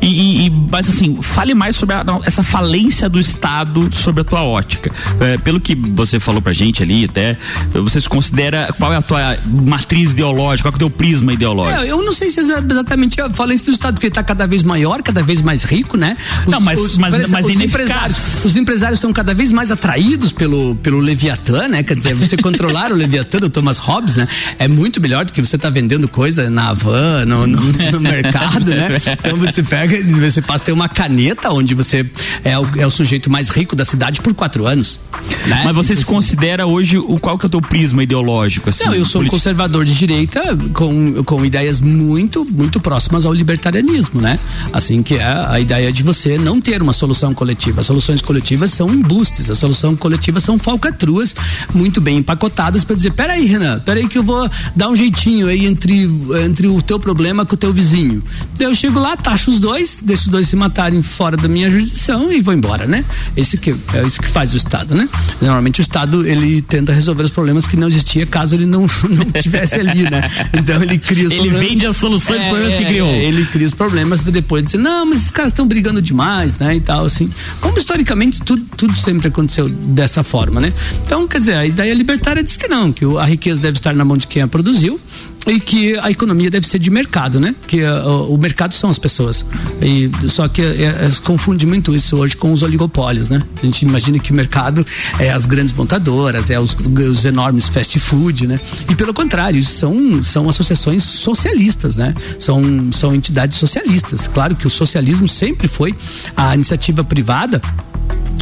E, 0.00 0.46
e, 0.46 0.50
mas 0.70 0.88
assim, 0.88 1.20
fale 1.20 1.54
mais 1.54 1.76
sobre 1.76 1.94
a, 1.94 2.04
essa 2.24 2.42
falência 2.42 3.08
do 3.08 3.18
Estado 3.18 3.92
sobre 3.94 4.20
a 4.20 4.24
tua 4.24 4.42
ótica. 4.42 4.90
É, 5.20 5.36
pelo 5.38 5.60
que 5.60 5.74
você 5.74 6.20
falou 6.20 6.40
pra 6.40 6.52
gente 6.52 6.82
ali, 6.82 7.04
até, 7.04 7.36
você 7.72 8.00
se 8.00 8.08
considera 8.08 8.72
qual 8.78 8.92
é 8.92 8.96
a 8.96 9.02
tua 9.02 9.36
matriz 9.46 10.12
ideológica, 10.12 10.68
qual 10.68 10.74
é 10.74 10.76
o 10.76 10.78
teu 10.78 10.90
prisma 10.90 11.32
ideológico? 11.32 11.82
É, 11.82 11.90
eu 11.90 12.02
não 12.02 12.14
sei 12.14 12.30
se 12.30 12.40
é 12.40 12.42
exatamente 12.42 13.20
a 13.20 13.30
falência 13.30 13.66
do 13.66 13.72
Estado, 13.72 13.94
porque 13.94 14.06
ele 14.06 14.14
tá 14.14 14.22
cada 14.22 14.46
vez 14.46 14.62
maior, 14.62 15.02
cada 15.02 15.22
vez 15.22 15.40
mais 15.42 15.64
rico, 15.64 15.96
né? 15.96 16.16
Os, 16.46 16.52
não, 16.52 16.60
mas, 16.60 16.78
os, 16.78 16.98
mas, 16.98 17.28
mas 17.30 17.46
os 17.46 17.60
empresários, 17.60 18.44
os 18.44 18.56
empresários 18.56 18.98
estão 18.98 19.12
cada 19.12 19.34
vez 19.34 19.50
mais 19.50 19.70
atraídos 19.70 20.32
pelo, 20.32 20.76
pelo 20.76 20.98
Leviatã, 20.98 21.68
né? 21.68 21.82
Quer 21.82 21.96
dizer, 21.96 22.14
você 22.14 22.36
controlar 22.36 22.92
o 22.92 22.94
Leviatã 22.94 23.38
do 23.38 23.50
Thomas 23.50 23.78
Hobbes, 23.78 24.14
né? 24.14 24.28
É 24.58 24.68
muito 24.68 25.00
melhor 25.00 25.24
do 25.24 25.32
que 25.32 25.40
você 25.40 25.58
tá 25.58 25.70
vendendo 25.70 26.08
coisa 26.08 26.48
na 26.48 26.72
van, 26.72 27.24
no, 27.24 27.46
no, 27.46 27.60
no 27.92 28.00
mercado, 28.00 28.70
né? 28.74 28.88
Então 29.18 29.36
você 29.36 29.62
pega 29.62 29.87
você 30.20 30.42
passa 30.42 30.64
a 30.64 30.66
ter 30.66 30.72
uma 30.72 30.88
caneta 30.88 31.50
onde 31.50 31.74
você 31.74 32.06
é 32.44 32.58
o, 32.58 32.68
é 32.76 32.86
o 32.86 32.90
sujeito 32.90 33.30
mais 33.30 33.48
rico 33.48 33.74
da 33.74 33.84
cidade 33.84 34.20
por 34.20 34.34
quatro 34.34 34.66
anos. 34.66 35.00
Né? 35.46 35.62
Mas 35.64 35.74
você 35.74 35.96
se 35.96 36.04
considera 36.04 36.66
hoje 36.66 36.98
o 36.98 37.18
qual 37.18 37.38
que 37.38 37.46
é 37.46 37.48
o 37.48 37.50
teu 37.50 37.60
prisma 37.60 38.02
ideológico? 38.02 38.70
Assim, 38.70 38.84
Não, 38.84 38.94
eu 38.94 39.04
sou 39.04 39.22
um 39.22 39.26
conservador 39.26 39.84
de 39.84 39.94
direita 39.94 40.56
com, 40.72 41.22
com 41.24 41.44
ideias 41.44 41.80
muito, 41.80 42.44
muito 42.44 42.80
próximas 42.80 43.24
ao 43.24 43.32
libertarianismo, 43.32 44.20
né? 44.20 44.38
Assim 44.72 45.02
que 45.02 45.14
é 45.14 45.24
a 45.24 45.58
ideia 45.60 45.92
de 45.92 46.02
você 46.02 46.38
não 46.38 46.60
ter 46.60 46.82
uma 46.82 46.92
solução 46.92 47.34
coletiva. 47.34 47.80
As 47.80 47.86
soluções 47.86 48.22
coletivas 48.22 48.72
são 48.72 48.92
embustes, 48.92 49.50
as 49.50 49.58
soluções 49.58 49.98
coletivas 49.98 50.42
são 50.42 50.58
falcatruas 50.58 51.34
muito 51.74 52.00
bem 52.00 52.18
empacotadas 52.18 52.84
para 52.84 52.96
dizer, 52.96 53.12
peraí, 53.12 53.46
Renan, 53.46 53.80
peraí 53.80 54.08
que 54.08 54.18
eu 54.18 54.22
vou 54.22 54.48
dar 54.74 54.88
um 54.88 54.96
jeitinho 54.96 55.48
aí 55.48 55.66
entre, 55.66 56.08
entre 56.44 56.66
o 56.66 56.80
teu 56.82 56.98
problema 56.98 57.44
com 57.44 57.54
o 57.54 57.58
teu 57.58 57.72
vizinho. 57.72 58.22
Eu 58.58 58.74
chego 58.74 58.98
lá, 58.98 59.16
taxo 59.16 59.50
os 59.50 59.58
dois, 59.58 59.77
deixo 60.02 60.24
os 60.24 60.28
dois 60.28 60.48
se 60.48 60.56
matarem 60.56 61.02
fora 61.02 61.36
da 61.36 61.48
minha 61.48 61.70
jurisdição 61.70 62.30
e 62.32 62.40
vou 62.40 62.54
embora, 62.54 62.86
né? 62.86 63.04
Esse 63.36 63.56
que, 63.56 63.74
é 63.94 64.06
isso 64.06 64.20
que 64.20 64.28
faz 64.28 64.52
o 64.54 64.56
Estado, 64.56 64.94
né? 64.94 65.08
Normalmente 65.40 65.80
o 65.80 65.82
Estado, 65.82 66.26
ele 66.26 66.62
tenta 66.62 66.92
resolver 66.92 67.24
os 67.24 67.30
problemas 67.30 67.66
que 67.66 67.76
não 67.76 67.88
existia 67.88 68.26
caso 68.26 68.54
ele 68.54 68.66
não, 68.66 68.80
não 69.08 69.26
estivesse 69.34 69.76
ali, 69.76 70.02
né? 70.02 70.28
Então 70.52 70.82
ele 70.82 70.98
cria 70.98 71.26
os 71.26 71.32
ele 71.32 71.42
problemas. 71.42 71.62
Ele 71.62 71.70
vende 71.70 71.86
as 71.86 71.96
soluções 71.96 72.38
dos 72.40 72.48
problemas 72.48 72.74
é, 72.74 72.76
que 72.76 72.84
criou. 72.84 73.08
É, 73.08 73.24
ele 73.24 73.46
cria 73.46 73.66
os 73.66 73.74
problemas 73.74 74.22
para 74.22 74.32
depois 74.32 74.64
dizer, 74.64 74.78
não, 74.78 75.06
mas 75.06 75.18
esses 75.18 75.30
caras 75.30 75.52
estão 75.52 75.66
brigando 75.66 76.00
demais, 76.02 76.56
né? 76.56 76.74
E 76.76 76.80
tal, 76.80 77.04
assim. 77.04 77.30
Como 77.60 77.78
historicamente 77.78 78.40
tudo, 78.42 78.64
tudo 78.76 78.96
sempre 78.96 79.28
aconteceu 79.28 79.68
dessa 79.68 80.22
forma, 80.22 80.60
né? 80.60 80.72
Então, 81.04 81.26
quer 81.26 81.38
dizer, 81.38 81.54
a 81.54 81.66
ideia 81.66 81.92
libertária 81.94 82.42
diz 82.42 82.56
que 82.56 82.68
não, 82.68 82.92
que 82.92 83.04
a 83.16 83.24
riqueza 83.24 83.60
deve 83.60 83.78
estar 83.78 83.94
na 83.94 84.04
mão 84.04 84.16
de 84.16 84.26
quem 84.26 84.42
a 84.42 84.48
produziu 84.48 85.00
e 85.46 85.60
que 85.60 85.96
a 85.98 86.10
economia 86.10 86.50
deve 86.50 86.66
ser 86.66 86.78
de 86.78 86.90
mercado, 86.90 87.40
né? 87.40 87.54
Que 87.66 87.82
uh, 87.82 88.32
o 88.32 88.36
mercado 88.36 88.74
são 88.74 88.90
as 88.90 88.98
pessoas. 88.98 89.44
E 89.80 90.10
só 90.28 90.48
que 90.48 90.62
uh, 90.62 91.22
confunde 91.22 91.66
muito 91.66 91.94
isso 91.94 92.16
hoje 92.16 92.36
com 92.36 92.52
os 92.52 92.62
oligopólios, 92.62 93.28
né? 93.28 93.40
A 93.62 93.64
gente 93.64 93.82
imagina 93.82 94.18
que 94.18 94.32
o 94.32 94.34
mercado 94.34 94.84
é 95.18 95.30
as 95.30 95.46
grandes 95.46 95.72
montadoras, 95.72 96.50
é 96.50 96.58
os, 96.58 96.74
os 96.74 97.24
enormes 97.24 97.68
fast 97.68 97.98
food, 97.98 98.46
né? 98.46 98.60
E 98.90 98.94
pelo 98.94 99.14
contrário, 99.14 99.62
são 99.64 100.20
são 100.22 100.48
associações 100.48 101.02
socialistas, 101.02 101.96
né? 101.96 102.14
São 102.38 102.92
são 102.92 103.14
entidades 103.14 103.58
socialistas. 103.58 104.28
Claro 104.28 104.56
que 104.56 104.66
o 104.66 104.70
socialismo 104.70 105.28
sempre 105.28 105.68
foi 105.68 105.94
a 106.36 106.54
iniciativa 106.54 107.04
privada 107.04 107.60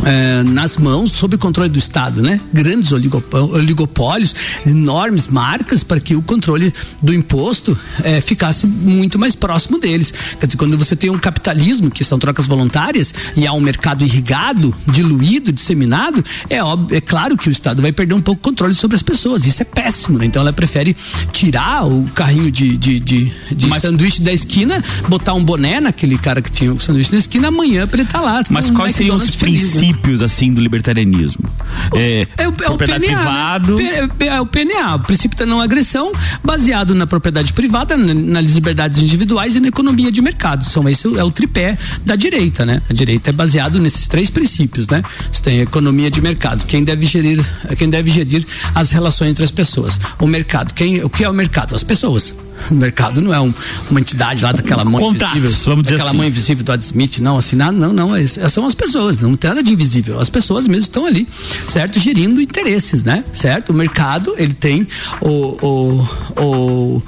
é, 0.04 0.42
nas 0.42 0.76
mãos, 0.76 1.12
sob 1.12 1.36
o 1.36 1.38
controle 1.38 1.68
do 1.68 1.78
Estado, 1.78 2.22
né? 2.22 2.40
Grandes 2.52 2.92
oligopólios, 2.92 4.34
enormes 4.66 5.26
marcas 5.26 5.82
para 5.82 6.00
que 6.00 6.14
o 6.14 6.22
controle 6.22 6.72
do 7.02 7.14
imposto 7.14 7.78
é, 8.02 8.20
ficasse 8.20 8.66
muito 8.66 9.18
mais 9.18 9.34
próximo 9.34 9.78
deles. 9.78 10.12
Quer 10.38 10.46
dizer, 10.46 10.58
quando 10.58 10.76
você 10.76 10.94
tem 10.94 11.10
um 11.10 11.18
capitalismo, 11.18 11.90
que 11.90 12.04
são 12.04 12.18
trocas 12.18 12.46
voluntárias, 12.46 13.12
e 13.36 13.46
há 13.46 13.52
um 13.52 13.60
mercado 13.60 14.04
irrigado, 14.04 14.74
diluído, 14.86 15.52
disseminado, 15.52 16.24
é 16.48 16.62
óbvio, 16.62 16.96
é 16.96 17.00
claro 17.00 17.36
que 17.36 17.48
o 17.48 17.52
Estado 17.52 17.82
vai 17.82 17.92
perder 17.92 18.14
um 18.14 18.20
pouco 18.20 18.40
o 18.40 18.42
controle 18.42 18.74
sobre 18.74 18.96
as 18.96 19.02
pessoas. 19.02 19.46
Isso 19.46 19.62
é 19.62 19.64
péssimo, 19.64 20.18
né? 20.18 20.26
Então 20.26 20.42
ela 20.42 20.52
prefere 20.52 20.96
tirar 21.32 21.86
o 21.86 22.04
carrinho 22.14 22.50
de, 22.50 22.76
de, 22.76 23.00
de, 23.00 23.32
de 23.52 23.66
Mas, 23.66 23.82
sanduíche 23.82 24.20
da 24.20 24.32
esquina, 24.32 24.82
botar 25.08 25.34
um 25.34 25.44
boné 25.44 25.80
naquele 25.80 26.18
cara 26.18 26.40
que 26.42 26.50
tinha 26.50 26.72
o 26.72 26.80
sanduíche 26.80 27.10
da 27.10 27.18
esquina 27.18 27.48
amanhã 27.48 27.86
para 27.86 28.00
ele 28.00 28.08
estar 28.08 28.20
tá 28.20 28.24
lá. 28.24 28.44
Mas 28.50 28.70
quais 28.70 28.94
seriam 28.94 29.16
os 29.16 29.34
princípios? 29.36 29.85
Né? 29.92 29.96
princípios 29.96 30.22
assim 30.22 30.52
do 30.52 30.60
libertarianismo. 30.60 31.48
É, 31.94 32.26
é, 32.38 32.48
o, 32.48 32.54
é 32.62 32.70
o 32.70 32.76
PNA, 32.76 32.98
privado. 32.98 33.76
Né? 33.76 34.08
É 34.20 34.40
o 34.40 34.46
PNA, 34.46 34.96
o 34.96 35.00
princípio 35.00 35.38
da 35.38 35.46
não 35.46 35.60
agressão, 35.60 36.12
baseado 36.42 36.94
na 36.94 37.06
propriedade 37.06 37.52
privada, 37.52 37.96
nas 37.96 38.46
liberdades 38.46 39.02
individuais 39.02 39.56
e 39.56 39.60
na 39.60 39.68
economia 39.68 40.10
de 40.10 40.20
mercado. 40.22 40.64
São 40.64 40.88
esse 40.88 41.06
é 41.18 41.24
o 41.24 41.30
tripé 41.30 41.76
da 42.04 42.16
direita, 42.16 42.64
né? 42.64 42.82
A 42.88 42.92
direita 42.92 43.30
é 43.30 43.32
baseado 43.32 43.78
nesses 43.78 44.08
três 44.08 44.30
princípios, 44.30 44.88
né? 44.88 45.02
Você 45.30 45.42
tem 45.42 45.60
a 45.60 45.62
economia 45.62 46.10
de 46.10 46.20
mercado, 46.20 46.64
quem 46.66 46.84
deve 46.84 47.06
gerir, 47.06 47.44
quem 47.76 47.88
deve 47.88 48.10
gerir 48.10 48.44
as 48.74 48.90
relações 48.90 49.30
entre 49.30 49.44
as 49.44 49.50
pessoas. 49.50 50.00
O 50.18 50.26
mercado, 50.26 50.72
quem, 50.74 51.02
o 51.04 51.10
que 51.10 51.24
é 51.24 51.28
o 51.28 51.34
mercado? 51.34 51.74
As 51.74 51.82
pessoas. 51.82 52.34
O 52.70 52.74
mercado 52.74 53.20
não 53.20 53.32
é 53.32 53.40
um, 53.40 53.52
uma 53.90 54.00
entidade 54.00 54.42
lá 54.42 54.52
daquela 54.52 54.84
mãe 54.84 55.02
Contatos, 55.02 55.38
invisível. 55.38 55.64
Vamos 55.66 55.82
dizer 55.84 55.94
daquela 55.94 56.10
assim. 56.10 56.18
mãe 56.18 56.28
invisível 56.28 56.64
do 56.64 56.72
Ad 56.72 56.84
Smith, 56.84 57.18
não, 57.18 57.38
assim, 57.38 57.56
não, 57.56 57.72
não, 57.72 57.92
não. 57.92 58.16
É, 58.16 58.26
são 58.26 58.66
as 58.66 58.74
pessoas, 58.74 59.20
não 59.20 59.36
tem 59.36 59.48
nada 59.48 59.62
de 59.62 59.72
invisível. 59.72 60.20
As 60.20 60.28
pessoas 60.28 60.66
mesmo 60.66 60.84
estão 60.84 61.06
ali, 61.06 61.26
certo? 61.66 61.98
Gerindo 61.98 62.40
interesses, 62.40 63.04
né? 63.04 63.24
Certo? 63.32 63.70
O 63.70 63.74
mercado, 63.74 64.34
ele 64.36 64.54
tem 64.54 64.86
o. 65.20 65.28
o, 65.66 66.08
o, 66.36 67.02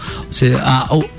a, 0.63 0.97
o 0.97 1.18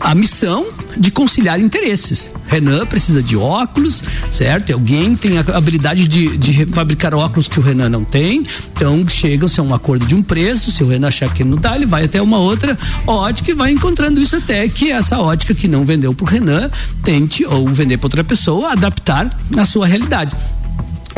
a 0.00 0.14
missão 0.14 0.66
de 0.96 1.10
conciliar 1.10 1.60
interesses. 1.60 2.30
Renan 2.46 2.84
precisa 2.86 3.22
de 3.22 3.36
óculos, 3.36 4.02
certo? 4.30 4.72
Alguém 4.72 5.14
tem 5.14 5.38
a 5.38 5.40
habilidade 5.56 6.08
de, 6.08 6.36
de 6.36 6.66
fabricar 6.66 7.14
óculos 7.14 7.46
que 7.46 7.60
o 7.60 7.62
Renan 7.62 7.88
não 7.90 8.02
tem. 8.02 8.44
Então 8.72 9.06
chegam-se 9.06 9.60
a 9.60 9.62
um 9.62 9.74
acordo 9.74 10.06
de 10.06 10.14
um 10.14 10.22
preço. 10.22 10.72
Se 10.72 10.82
o 10.82 10.88
Renan 10.88 11.08
achar 11.08 11.32
que 11.32 11.44
não 11.44 11.56
dá, 11.56 11.76
ele 11.76 11.86
vai 11.86 12.04
até 12.04 12.20
uma 12.20 12.38
outra 12.38 12.76
ótica 13.06 13.50
e 13.50 13.54
vai 13.54 13.70
encontrando 13.70 14.20
isso 14.20 14.36
até 14.36 14.66
que 14.68 14.90
essa 14.90 15.18
ótica 15.18 15.54
que 15.54 15.68
não 15.68 15.84
vendeu 15.84 16.14
para 16.14 16.24
o 16.24 16.28
Renan 16.28 16.70
tente 17.04 17.44
ou 17.44 17.68
vender 17.68 17.98
para 17.98 18.06
outra 18.06 18.24
pessoa 18.24 18.72
adaptar 18.72 19.38
na 19.50 19.66
sua 19.66 19.86
realidade 19.86 20.34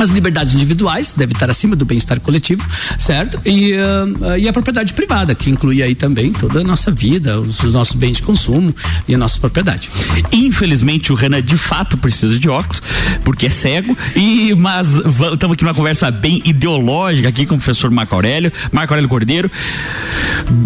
as 0.03 0.09
liberdades 0.09 0.53
individuais 0.53 1.13
deve 1.15 1.33
estar 1.33 1.49
acima 1.49 1.75
do 1.75 1.85
bem-estar 1.85 2.19
coletivo, 2.19 2.65
certo? 2.99 3.39
E, 3.45 3.73
uh, 3.73 4.37
e 4.37 4.47
a 4.47 4.53
propriedade 4.53 4.93
privada, 4.93 5.33
que 5.33 5.49
inclui 5.49 5.81
aí 5.81 5.95
também 5.95 6.31
toda 6.31 6.59
a 6.59 6.63
nossa 6.63 6.91
vida, 6.91 7.39
os, 7.39 7.63
os, 7.63 7.71
nossos 7.71 7.95
bens 7.95 8.17
de 8.17 8.23
consumo 8.23 8.75
e 9.07 9.15
a 9.15 9.17
nossa 9.17 9.39
propriedade. 9.39 9.89
Infelizmente 10.31 11.11
o 11.11 11.15
Renan 11.15 11.41
de 11.41 11.57
fato 11.57 11.97
precisa 11.97 12.37
de 12.37 12.49
óculos, 12.49 12.81
porque 13.23 13.47
é 13.47 13.49
cego, 13.49 13.97
e 14.15 14.53
mas 14.55 14.95
estamos 14.95 15.53
aqui 15.53 15.63
numa 15.63 15.73
conversa 15.73 16.11
bem 16.11 16.41
ideológica 16.45 17.29
aqui 17.29 17.45
com 17.45 17.55
o 17.55 17.57
professor 17.57 17.89
Marco 17.89 18.13
Aurélio, 18.13 18.51
Marco 18.71 18.93
Aurélio 18.93 19.09
Cordeiro. 19.09 19.49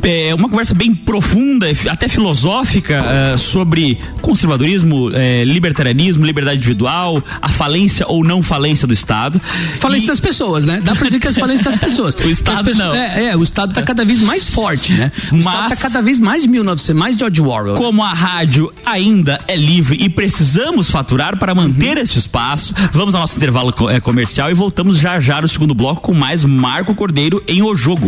É 0.04 0.34
uma 0.34 0.50
conversa 0.50 0.74
bem 0.74 0.94
profunda, 0.94 1.68
até 1.90 2.08
filosófica, 2.08 3.04
uh, 3.04 3.38
sobre 3.38 4.00
conservadorismo, 4.22 5.10
uh, 5.10 5.14
libertarianismo, 5.46 6.26
liberdade 6.26 6.58
individual, 6.58 7.24
a 7.42 7.50
falência 7.50 8.06
ou 8.08 8.24
não 8.24 8.42
falência 8.42 8.88
do 8.88 8.94
Estado 8.94 9.27
Estado. 9.28 9.42
Falência 9.80 10.06
e... 10.06 10.08
das 10.08 10.20
pessoas, 10.20 10.66
né? 10.66 10.82
Dá 10.84 10.96
pra 10.96 11.06
dizer 11.06 11.20
que 11.20 11.28
é 11.28 11.30
as 11.30 11.38
falências 11.38 11.66
das 11.66 11.76
pessoas. 11.76 12.16
o 12.24 12.30
Estado 12.30 12.64
pessoas, 12.64 12.88
não. 12.88 12.96
É, 12.96 13.26
é, 13.26 13.38
o 13.38 13.44
Estado 13.44 13.74
tá 13.74 13.82
cada 13.82 14.06
vez 14.06 14.22
mais 14.22 14.48
forte, 14.50 14.94
né? 14.94 15.12
O 15.32 15.36
Mas, 15.36 15.46
Estado 15.46 15.70
tá 15.70 15.76
cada 15.76 16.02
vez 16.02 16.20
mais 16.20 16.46
1900, 16.46 17.00
mais 17.00 17.18
George 17.18 17.42
Orwell. 17.42 17.76
Como 17.76 18.04
a 18.04 18.14
rádio 18.14 18.72
ainda 18.86 19.40
é 19.48 19.56
livre 19.56 19.98
e 20.00 20.10
precisamos 20.10 20.90
faturar 20.90 21.38
para 21.38 21.54
manter 21.54 21.98
uhum. 21.98 22.04
esse 22.04 22.18
espaço, 22.18 22.74
vamos 22.92 23.14
ao 23.14 23.22
nosso 23.22 23.38
intervalo 23.38 23.74
é, 23.90 24.00
comercial 24.00 24.50
e 24.50 24.54
voltamos 24.54 24.98
já 24.98 25.20
já 25.20 25.42
no 25.42 25.48
segundo 25.48 25.74
bloco 25.74 26.02
com 26.02 26.14
mais 26.14 26.44
Marco 26.44 26.96
Cordeiro 26.96 27.44
em 27.48 27.62
O 27.62 27.76
Jogo. 27.76 28.08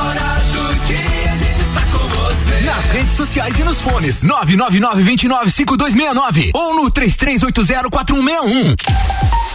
Nas 2.81 2.89
redes 2.89 3.13
sociais 3.13 3.55
e 3.59 3.63
nos 3.63 3.79
fones. 3.79 4.21
999-295269 4.21 6.49
ou 6.55 6.81
no 6.81 6.89
33804161. 6.89 8.75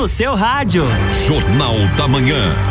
No 0.00 0.08
seu 0.08 0.34
rádio. 0.34 0.84
Jornal 1.26 1.76
da 1.98 2.08
Manhã. 2.08 2.69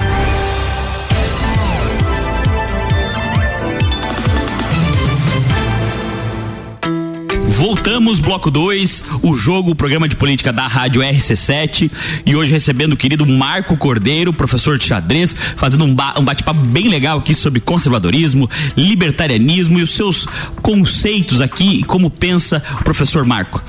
Voltamos, 8.00 8.20
bloco 8.22 8.50
2, 8.50 9.04
o 9.22 9.36
jogo, 9.36 9.72
o 9.72 9.76
programa 9.76 10.08
de 10.08 10.16
política 10.16 10.54
da 10.54 10.66
Rádio 10.68 11.02
RC7. 11.02 11.92
E 12.26 12.34
hoje 12.34 12.50
recebendo 12.50 12.94
o 12.94 12.96
querido 12.96 13.26
Marco 13.26 13.76
Cordeiro, 13.76 14.32
professor 14.32 14.78
de 14.78 14.86
xadrez, 14.86 15.36
fazendo 15.58 15.84
um, 15.84 15.94
ba 15.94 16.14
um 16.18 16.24
bate-papo 16.24 16.62
bem 16.62 16.88
legal 16.88 17.20
aqui 17.20 17.36
sobre 17.36 17.60
conservadorismo, 17.60 18.50
libertarianismo 18.78 19.80
e 19.80 19.84
os 19.84 19.90
seus 19.90 20.26
conceitos 20.62 21.42
aqui, 21.42 21.84
como 21.84 22.10
pensa 22.10 22.64
o 22.80 22.86
professor 22.86 23.26
Marco. 23.26 23.62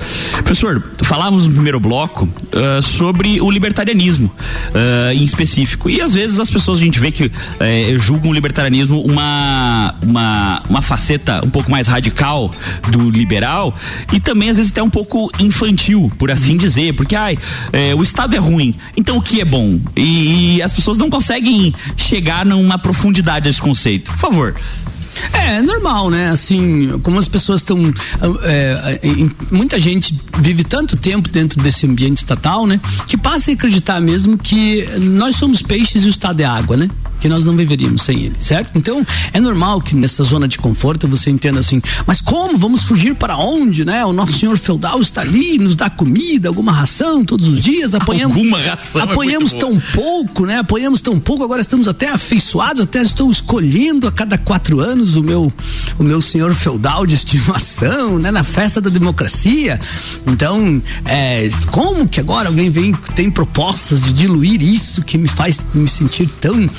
Professor, 0.45 0.81
falávamos 1.03 1.45
no 1.45 1.51
primeiro 1.51 1.81
bloco 1.81 2.23
uh, 2.23 2.81
sobre 2.81 3.41
o 3.41 3.51
libertarianismo 3.51 4.31
uh, 4.37 5.11
em 5.11 5.25
específico. 5.25 5.89
E 5.89 5.99
às 5.99 6.13
vezes 6.13 6.39
as 6.39 6.49
pessoas 6.49 6.79
a 6.79 6.83
gente 6.85 7.01
vê 7.01 7.11
que 7.11 7.25
uh, 7.25 7.99
julgam 7.99 8.31
o 8.31 8.33
libertarianismo 8.33 9.01
uma, 9.01 9.93
uma, 10.01 10.63
uma 10.69 10.81
faceta 10.81 11.45
um 11.45 11.49
pouco 11.49 11.69
mais 11.69 11.87
radical 11.87 12.49
do 12.89 13.09
liberal 13.09 13.75
e 14.13 14.20
também 14.23 14.49
às 14.49 14.57
vezes 14.57 14.71
até 14.71 14.81
um 14.81 14.89
pouco 14.89 15.29
infantil, 15.39 16.11
por 16.17 16.31
assim 16.31 16.57
dizer, 16.57 16.93
porque 16.93 17.15
ai, 17.15 17.37
é, 17.71 17.93
o 17.95 18.03
Estado 18.03 18.35
é 18.35 18.39
ruim, 18.39 18.75
então 18.95 19.17
o 19.17 19.21
que 19.21 19.41
é 19.41 19.45
bom? 19.45 19.79
E, 19.95 20.55
e 20.55 20.61
as 20.61 20.71
pessoas 20.73 20.97
não 20.97 21.09
conseguem 21.09 21.73
chegar 21.97 22.45
numa 22.45 22.77
profundidade 22.77 23.45
desse 23.45 23.61
conceito. 23.61 24.11
Por 24.11 24.19
favor. 24.19 24.55
É, 25.33 25.57
é 25.57 25.61
normal, 25.61 26.09
né? 26.09 26.29
Assim, 26.29 26.99
como 27.03 27.19
as 27.19 27.27
pessoas 27.27 27.61
estão. 27.61 27.93
É, 28.43 28.99
muita 29.51 29.79
gente 29.79 30.17
vive 30.39 30.63
tanto 30.63 30.95
tempo 30.95 31.29
dentro 31.29 31.61
desse 31.61 31.85
ambiente 31.85 32.17
estatal, 32.17 32.65
né? 32.65 32.79
Que 33.07 33.17
passa 33.17 33.51
a 33.51 33.53
acreditar 33.53 33.99
mesmo 33.99 34.37
que 34.37 34.87
nós 34.99 35.35
somos 35.35 35.61
peixes 35.61 36.03
e 36.03 36.07
o 36.07 36.09
Estado 36.09 36.39
é 36.41 36.45
água, 36.45 36.77
né? 36.77 36.89
Que 37.21 37.29
nós 37.29 37.45
não 37.45 37.55
viveríamos 37.55 38.01
sem 38.01 38.23
ele, 38.23 38.35
certo? 38.39 38.71
Então, 38.75 39.05
é 39.31 39.39
normal 39.39 39.79
que 39.79 39.95
nessa 39.95 40.23
zona 40.23 40.47
de 40.47 40.57
conforto 40.57 41.07
você 41.07 41.29
entenda 41.29 41.59
assim, 41.59 41.81
mas 42.05 42.19
como? 42.19 42.57
Vamos 42.57 42.83
fugir 42.83 43.15
para 43.15 43.37
onde, 43.37 43.85
né? 43.85 44.03
O 44.05 44.11
nosso 44.11 44.33
senhor 44.33 44.57
feudal 44.57 44.99
está 45.01 45.21
ali, 45.21 45.57
nos 45.57 45.75
dá 45.75 45.89
comida, 45.89 46.49
alguma 46.49 46.71
ração 46.71 47.23
todos 47.23 47.47
os 47.47 47.59
dias, 47.59 47.93
apanhamos. 47.93 48.35
Alguma 48.35 48.59
ração. 48.59 49.01
Apanhamos 49.03 49.53
é 49.53 49.59
tão 49.59 49.79
pouco, 49.93 50.45
né? 50.45 50.57
Apanhamos 50.57 50.99
tão 50.99 51.19
pouco, 51.19 51.43
agora 51.43 51.61
estamos 51.61 51.87
até 51.87 52.09
afeiçoados, 52.09 52.81
até 52.81 53.01
estou 53.01 53.29
escolhendo 53.29 54.07
a 54.07 54.11
cada 54.11 54.37
quatro 54.37 54.79
anos 54.79 55.15
o 55.15 55.23
meu, 55.23 55.53
o 55.99 56.03
meu 56.03 56.21
senhor 56.21 56.53
feudal 56.55 57.05
de 57.05 57.13
estimação, 57.13 58.17
né? 58.17 58.31
Na 58.31 58.43
festa 58.43 58.81
da 58.81 58.89
democracia. 58.89 59.79
Então, 60.25 60.81
é, 61.05 61.47
como 61.71 62.07
que 62.07 62.19
agora 62.19 62.49
alguém 62.49 62.69
vem, 62.69 62.93
tem 63.15 63.29
propostas 63.29 64.01
de 64.03 64.13
diluir 64.13 64.61
isso 64.61 65.03
que 65.03 65.17
me 65.17 65.27
faz 65.27 65.59
me 65.73 65.87
sentir 65.87 66.27
tão 66.39 66.69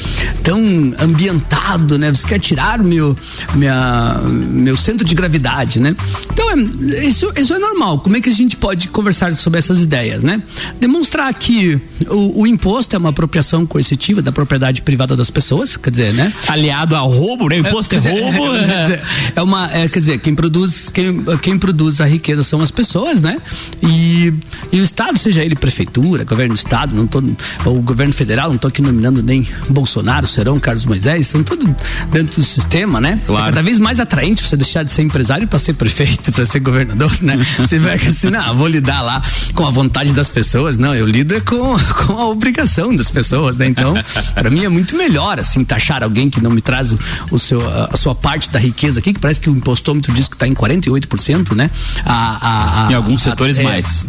tão 0.43 0.95
ambientado, 0.99 1.99
né? 1.99 2.13
Você 2.13 2.27
quer 2.27 2.39
tirar 2.39 2.79
meu, 2.79 3.17
minha, 3.55 4.21
meu 4.25 4.77
centro 4.77 5.07
de 5.07 5.15
gravidade, 5.15 5.81
né? 5.81 5.95
Então, 6.33 6.51
é, 6.51 7.05
isso, 7.05 7.33
isso 7.37 7.55
é 7.55 7.59
normal. 7.59 8.01
Como 8.01 8.17
é 8.17 8.21
que 8.21 8.29
a 8.29 8.33
gente 8.33 8.57
pode 8.57 8.89
conversar 8.89 9.33
sobre 9.33 9.59
essas 9.59 9.81
ideias, 9.81 10.23
né? 10.23 10.43
Demonstrar 10.81 11.33
que 11.35 11.81
o, 12.09 12.43
o 12.43 12.47
imposto 12.47 12.97
é 12.97 12.99
uma 12.99 13.11
apropriação 13.11 13.67
coercitiva 13.67 14.23
da 14.23 14.33
propriedade 14.33 14.83
privada 14.83 15.17
das 15.17 15.31
pessoas, 15.31 15.77
quer 15.77 15.91
dizer, 15.91 16.13
né? 16.13 16.33
Aliado 16.49 16.97
ao 16.97 17.09
roubo, 17.09 17.49
né? 17.49 17.59
Imposto 17.59 17.95
é, 17.95 17.99
é 17.99 18.01
roubo. 18.01 18.53
É, 18.73 19.03
é 19.37 19.43
uma, 19.43 19.71
é, 19.71 19.89
quer 19.89 19.99
dizer, 19.99 20.19
quem 20.19 20.35
produz, 20.35 20.89
quem, 20.89 21.23
quem 21.43 21.59
produz 21.59 22.01
a 22.01 22.05
riqueza 22.05 22.43
são 22.43 22.61
as 22.61 22.71
pessoas, 22.71 23.21
né? 23.21 23.39
E, 23.83 24.33
e 24.73 24.81
o 24.81 24.83
Estado, 24.83 25.19
seja 25.19 25.45
ele 25.45 25.55
prefeitura, 25.55 26.25
governo 26.25 26.55
do 26.55 26.59
Estado, 26.59 26.95
não 26.95 27.07
tô, 27.07 27.23
ou 27.65 27.81
governo 27.83 28.13
federal, 28.13 28.49
não 28.49 28.57
estou 28.57 28.69
aqui 28.69 28.83
nominando 28.83 29.23
nem 29.23 29.47
Bolsonaro, 29.69 30.22
Serão, 30.27 30.59
Carlos 30.59 30.85
Moisés, 30.85 31.29
são 31.29 31.43
tudo 31.43 31.75
dentro 32.11 32.41
do 32.41 32.45
sistema, 32.45 33.01
né? 33.01 33.21
Claro. 33.25 33.47
É 33.47 33.51
cada 33.51 33.63
vez 33.63 33.79
mais 33.79 34.01
atraente 34.01 34.43
você 34.43 34.57
deixar 34.57 34.83
de 34.83 34.91
ser 34.91 35.03
empresário 35.03 35.47
para 35.47 35.59
ser 35.59 35.75
prefeito, 35.75 36.33
para 36.33 36.47
ser 36.47 36.61
governador, 36.61 37.13
né? 37.23 37.37
Você 37.59 37.79
vai 37.79 37.95
assim, 37.95 38.31
não, 38.31 38.57
vou 38.57 38.67
lidar 38.67 39.01
lá 39.03 39.23
com 39.55 39.67
a 39.67 39.71
vontade 39.71 40.13
das 40.13 40.29
pessoas. 40.29 40.77
Não, 40.77 40.95
eu 40.95 41.07
lido 41.07 41.35
é 41.35 41.41
com, 41.41 41.77
com 42.07 42.19
a 42.19 42.27
obrigação 42.27 42.95
das 42.95 43.11
pessoas, 43.11 43.57
né? 43.57 43.67
Então, 43.67 43.95
para 44.35 44.51
mim 44.51 44.65
é 44.65 44.69
muito 44.69 44.97
melhor, 44.97 45.39
assim, 45.39 45.65
taxar 45.65 46.03
alguém 46.03 46.29
que 46.31 46.41
não 46.41 46.51
me 46.51 46.61
traz 46.61 46.93
o, 46.93 46.99
o 47.31 47.39
seu, 47.39 47.67
a, 47.69 47.91
a, 47.93 47.97
sua 47.97 48.15
parte 48.15 48.51
da 48.51 48.59
riqueza 48.59 49.01
aqui, 49.01 49.13
que 49.13 49.21
parece 49.21 49.41
que 49.41 49.51
o 49.51 49.53
impostômetro 49.57 50.13
diz 50.13 50.29
que 50.29 50.35
está 50.35 50.47
em 50.47 50.55
48%, 50.55 51.55
né? 51.55 51.71
A, 52.05 52.87
a, 52.87 52.93
em 52.93 52.95
alguns 52.95 53.23
setores 53.23 53.59
mais 53.59 54.07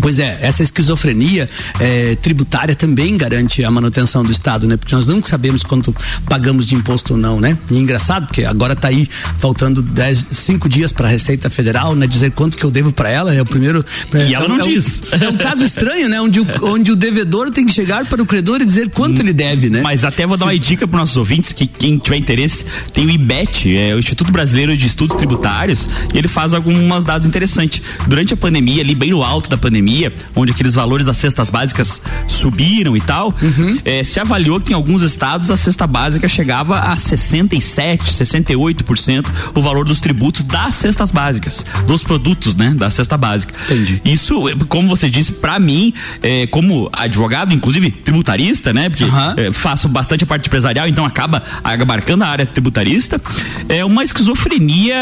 Pois 0.00 0.18
é, 0.18 0.38
essa 0.40 0.62
esquizofrenia 0.62 1.48
é, 1.78 2.16
tributária 2.16 2.74
também 2.74 3.16
garante 3.16 3.62
a 3.64 3.70
manutenção 3.70 4.22
do 4.22 4.32
Estado, 4.32 4.66
né? 4.66 4.76
Porque 4.76 4.94
nós 4.94 5.06
nunca 5.06 5.28
sabemos 5.28 5.62
quanto 5.62 5.94
pagamos 6.28 6.66
de 6.66 6.74
imposto 6.74 7.14
ou 7.14 7.18
não, 7.18 7.40
né? 7.40 7.58
E 7.70 7.76
é 7.76 7.78
engraçado, 7.78 8.26
porque 8.26 8.44
agora 8.44 8.72
está 8.72 8.88
aí 8.88 9.08
faltando 9.38 9.82
dez, 9.82 10.26
cinco 10.30 10.68
dias 10.68 10.92
para 10.92 11.08
a 11.08 11.10
Receita 11.10 11.50
Federal, 11.50 11.94
né? 11.94 12.06
Dizer 12.06 12.30
quanto 12.30 12.56
que 12.56 12.64
eu 12.64 12.70
devo 12.70 12.92
para 12.92 13.10
ela, 13.10 13.34
é 13.34 13.42
o 13.42 13.46
primeiro. 13.46 13.84
E 14.14 14.34
ela 14.34 14.48
não 14.48 14.60
é 14.60 14.62
diz. 14.62 15.02
Um, 15.12 15.24
é 15.24 15.28
um 15.28 15.36
caso 15.36 15.62
estranho, 15.62 16.08
né? 16.08 16.20
Onde 16.20 16.40
o, 16.40 16.46
onde 16.62 16.90
o 16.90 16.96
devedor 16.96 17.50
tem 17.50 17.66
que 17.66 17.72
chegar 17.72 18.06
para 18.06 18.22
o 18.22 18.26
credor 18.26 18.62
e 18.62 18.64
dizer 18.64 18.88
quanto 18.90 19.20
ele 19.20 19.32
deve, 19.32 19.68
né? 19.68 19.82
Mas 19.82 20.04
até 20.04 20.26
vou 20.26 20.36
dar 20.36 20.46
uma 20.46 20.58
dica 20.58 20.88
para 20.88 21.00
nossos 21.00 21.16
ouvintes 21.16 21.52
que 21.52 21.66
quem 21.66 21.98
tiver 21.98 22.16
interesse 22.16 22.64
tem 22.94 23.04
o 23.04 23.10
IBET, 23.10 23.76
é 23.76 23.94
o 23.94 23.98
Instituto 23.98 24.32
Brasileiro 24.32 24.74
de 24.76 24.86
Estudos 24.86 25.16
Tributários, 25.16 25.88
e 26.14 26.18
ele 26.18 26.28
faz 26.28 26.54
algumas 26.54 27.04
dados 27.04 27.26
interessantes. 27.26 27.82
Durante 28.06 28.32
a 28.32 28.36
pandemia, 28.36 28.82
ali 28.82 28.94
bem 28.94 29.10
no 29.10 29.22
alto 29.22 29.50
da 29.50 29.58
pandemia 29.58 29.81
pandemia, 29.82 30.12
onde 30.36 30.52
aqueles 30.52 30.74
valores 30.74 31.06
das 31.06 31.16
cestas 31.16 31.50
básicas 31.50 32.00
subiram 32.28 32.96
e 32.96 33.00
tal, 33.00 33.34
uhum. 33.42 33.76
é, 33.84 34.04
se 34.04 34.20
avaliou 34.20 34.60
que 34.60 34.72
em 34.72 34.76
alguns 34.76 35.02
estados 35.02 35.50
a 35.50 35.56
cesta 35.56 35.86
básica 35.86 36.28
chegava 36.28 36.78
a 36.78 36.96
67, 36.96 38.04
68% 38.04 39.26
o 39.54 39.60
valor 39.60 39.84
dos 39.84 40.00
tributos 40.00 40.44
das 40.44 40.74
cestas 40.74 41.10
básicas, 41.10 41.66
dos 41.86 42.02
produtos, 42.02 42.54
né, 42.54 42.72
da 42.76 42.90
cesta 42.90 43.16
básica. 43.16 43.54
Entendi. 43.64 44.00
Isso, 44.04 44.42
como 44.68 44.88
você 44.88 45.10
disse, 45.10 45.32
para 45.32 45.58
mim, 45.58 45.92
é, 46.22 46.46
como 46.46 46.88
advogado, 46.92 47.52
inclusive 47.52 47.90
tributarista, 47.90 48.72
né, 48.72 48.88
porque 48.88 49.04
uhum. 49.04 49.52
faço 49.52 49.88
bastante 49.88 50.24
a 50.24 50.26
parte 50.26 50.46
empresarial, 50.46 50.86
então 50.86 51.04
acaba 51.04 51.42
abarcando 51.64 52.24
a 52.24 52.28
área 52.28 52.46
tributarista, 52.46 53.20
é 53.68 53.84
uma 53.84 54.04
esquizofrenia 54.04 54.94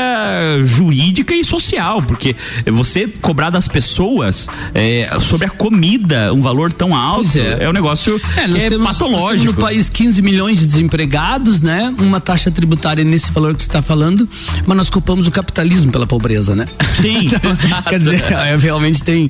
jurídica 0.62 1.34
e 1.34 1.44
social, 1.44 2.02
porque 2.02 2.34
você 2.66 3.06
cobrar 3.20 3.50
das 3.50 3.68
pessoas 3.68 4.48
é, 4.74 5.08
sobre 5.20 5.46
a 5.46 5.50
comida, 5.50 6.32
um 6.32 6.42
valor 6.42 6.72
tão 6.72 6.94
alto, 6.94 7.38
é. 7.38 7.64
é, 7.64 7.68
um 7.68 7.72
negócio 7.72 8.20
é, 8.36 8.46
nós 8.46 8.64
é 8.64 8.68
temos, 8.68 8.86
patológico. 8.86 9.26
Nós 9.26 9.40
temos 9.40 9.54
no 9.54 9.60
país 9.60 9.88
15 9.88 10.22
milhões 10.22 10.58
de 10.58 10.66
desempregados, 10.66 11.60
né? 11.60 11.94
Uma 11.98 12.20
taxa 12.20 12.50
tributária 12.50 13.04
nesse 13.04 13.30
valor 13.32 13.54
que 13.54 13.62
você 13.62 13.68
está 13.68 13.82
falando, 13.82 14.28
mas 14.66 14.76
nós 14.76 14.90
culpamos 14.90 15.26
o 15.26 15.30
capitalismo 15.30 15.90
pela 15.90 16.06
pobreza, 16.06 16.54
né? 16.54 16.66
Sim, 17.00 17.26
então, 17.32 17.40
quer 17.88 17.98
dizer, 17.98 18.22
é, 18.32 18.56
realmente 18.56 19.02
tem, 19.02 19.28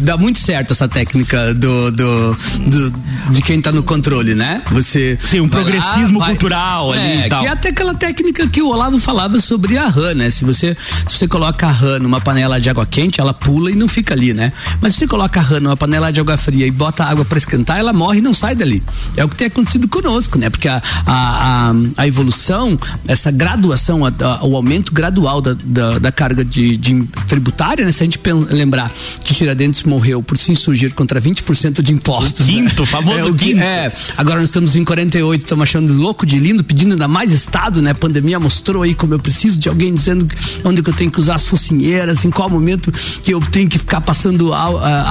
dá 0.00 0.16
muito 0.16 0.38
certo 0.38 0.72
essa 0.72 0.88
técnica 0.88 1.54
do, 1.54 1.90
do, 1.90 2.36
do 2.66 2.94
de 3.30 3.42
quem 3.42 3.58
está 3.58 3.72
no 3.72 3.82
controle, 3.82 4.34
né? 4.34 4.62
Você 4.70 5.18
Sim, 5.20 5.40
um 5.40 5.48
progressismo 5.48 6.18
lá, 6.18 6.26
cultural 6.26 6.90
vai, 6.90 6.98
ali 6.98 7.22
é, 7.22 7.26
e 7.26 7.28
tal. 7.28 7.40
Que 7.40 7.46
é 7.46 7.50
até 7.50 7.68
aquela 7.68 7.94
técnica 7.94 8.46
que 8.48 8.62
o 8.62 8.68
Olavo 8.68 8.98
falava 8.98 9.40
sobre 9.40 9.76
a 9.76 9.86
rã, 9.86 10.14
né? 10.14 10.30
Se 10.30 10.44
você 10.44 10.76
se 11.06 11.18
você 11.18 11.28
coloca 11.28 11.66
a 11.66 11.70
rã 11.70 11.98
numa 11.98 12.20
panela 12.20 12.60
de 12.60 12.68
água 12.70 12.86
quente, 12.86 13.20
ela 13.20 13.34
pula 13.34 13.70
e 13.70 13.74
não 13.74 13.88
fica 13.88 14.14
ali, 14.14 14.32
né? 14.32 14.52
Mas 14.80 14.92
se 14.92 15.00
você 15.00 15.06
coloca 15.06 15.40
a 15.40 15.42
rã 15.42 15.60
numa 15.60 15.76
panela 15.76 16.12
de 16.12 16.20
água 16.20 16.36
fria 16.36 16.66
e 16.66 16.70
bota 16.70 17.04
água 17.04 17.24
para 17.24 17.38
esquentar, 17.38 17.78
ela 17.78 17.92
morre 17.92 18.18
e 18.18 18.22
não 18.22 18.32
sai 18.32 18.54
dali. 18.54 18.82
É 19.16 19.24
o 19.24 19.28
que 19.28 19.36
tem 19.36 19.46
acontecido 19.46 19.88
conosco, 19.88 20.38
né? 20.38 20.50
Porque 20.50 20.68
a, 20.68 20.82
a, 21.06 21.70
a, 21.70 21.72
a 21.96 22.06
evolução, 22.06 22.78
essa 23.06 23.30
graduação, 23.30 24.04
a, 24.04 24.12
a, 24.20 24.44
o 24.44 24.56
aumento 24.56 24.92
gradual 24.92 25.40
da, 25.40 25.56
da, 25.64 25.98
da 25.98 26.12
carga 26.12 26.44
de, 26.44 26.76
de, 26.76 27.02
tributária, 27.26 27.84
né? 27.84 27.92
Se 27.92 28.02
a 28.02 28.06
gente 28.06 28.20
lembrar 28.50 28.92
que 29.24 29.34
Tiradentes 29.34 29.82
morreu 29.82 30.22
por 30.22 30.38
se 30.38 30.52
insurgir 30.52 30.94
contra 30.94 31.20
20% 31.20 31.82
de 31.82 31.92
impostos. 31.92 32.46
O 32.46 32.50
quinto, 32.50 32.82
né? 32.82 32.86
famoso 32.86 33.18
é, 33.18 33.24
o 33.24 33.34
quinto. 33.34 33.60
É, 33.60 33.92
agora 34.16 34.36
nós 34.36 34.44
estamos 34.44 34.76
em 34.76 34.84
48, 34.84 35.40
estamos 35.40 35.62
achando 35.62 35.92
louco 35.92 36.24
de 36.24 36.38
lindo, 36.38 36.62
pedindo 36.62 36.92
ainda 36.92 37.08
mais 37.08 37.32
Estado, 37.32 37.82
né? 37.82 37.90
A 37.90 37.94
pandemia 37.94 38.38
mostrou 38.38 38.82
aí 38.82 38.94
como 38.94 39.14
eu 39.14 39.18
preciso 39.18 39.58
de 39.58 39.68
alguém 39.68 39.94
dizendo 39.94 40.26
onde 40.64 40.82
que 40.82 40.90
eu 40.90 40.94
tenho 40.94 41.10
que 41.10 41.20
usar 41.20 41.34
as 41.34 41.46
focinheiras, 41.46 42.24
em 42.24 42.30
qual 42.30 42.48
momento 42.48 42.92
que 43.22 43.32
eu 43.32 43.40
tenho 43.40 43.68
que 43.68 43.78
ficar 43.78 44.00
passando 44.00 44.52
a, 44.76 45.02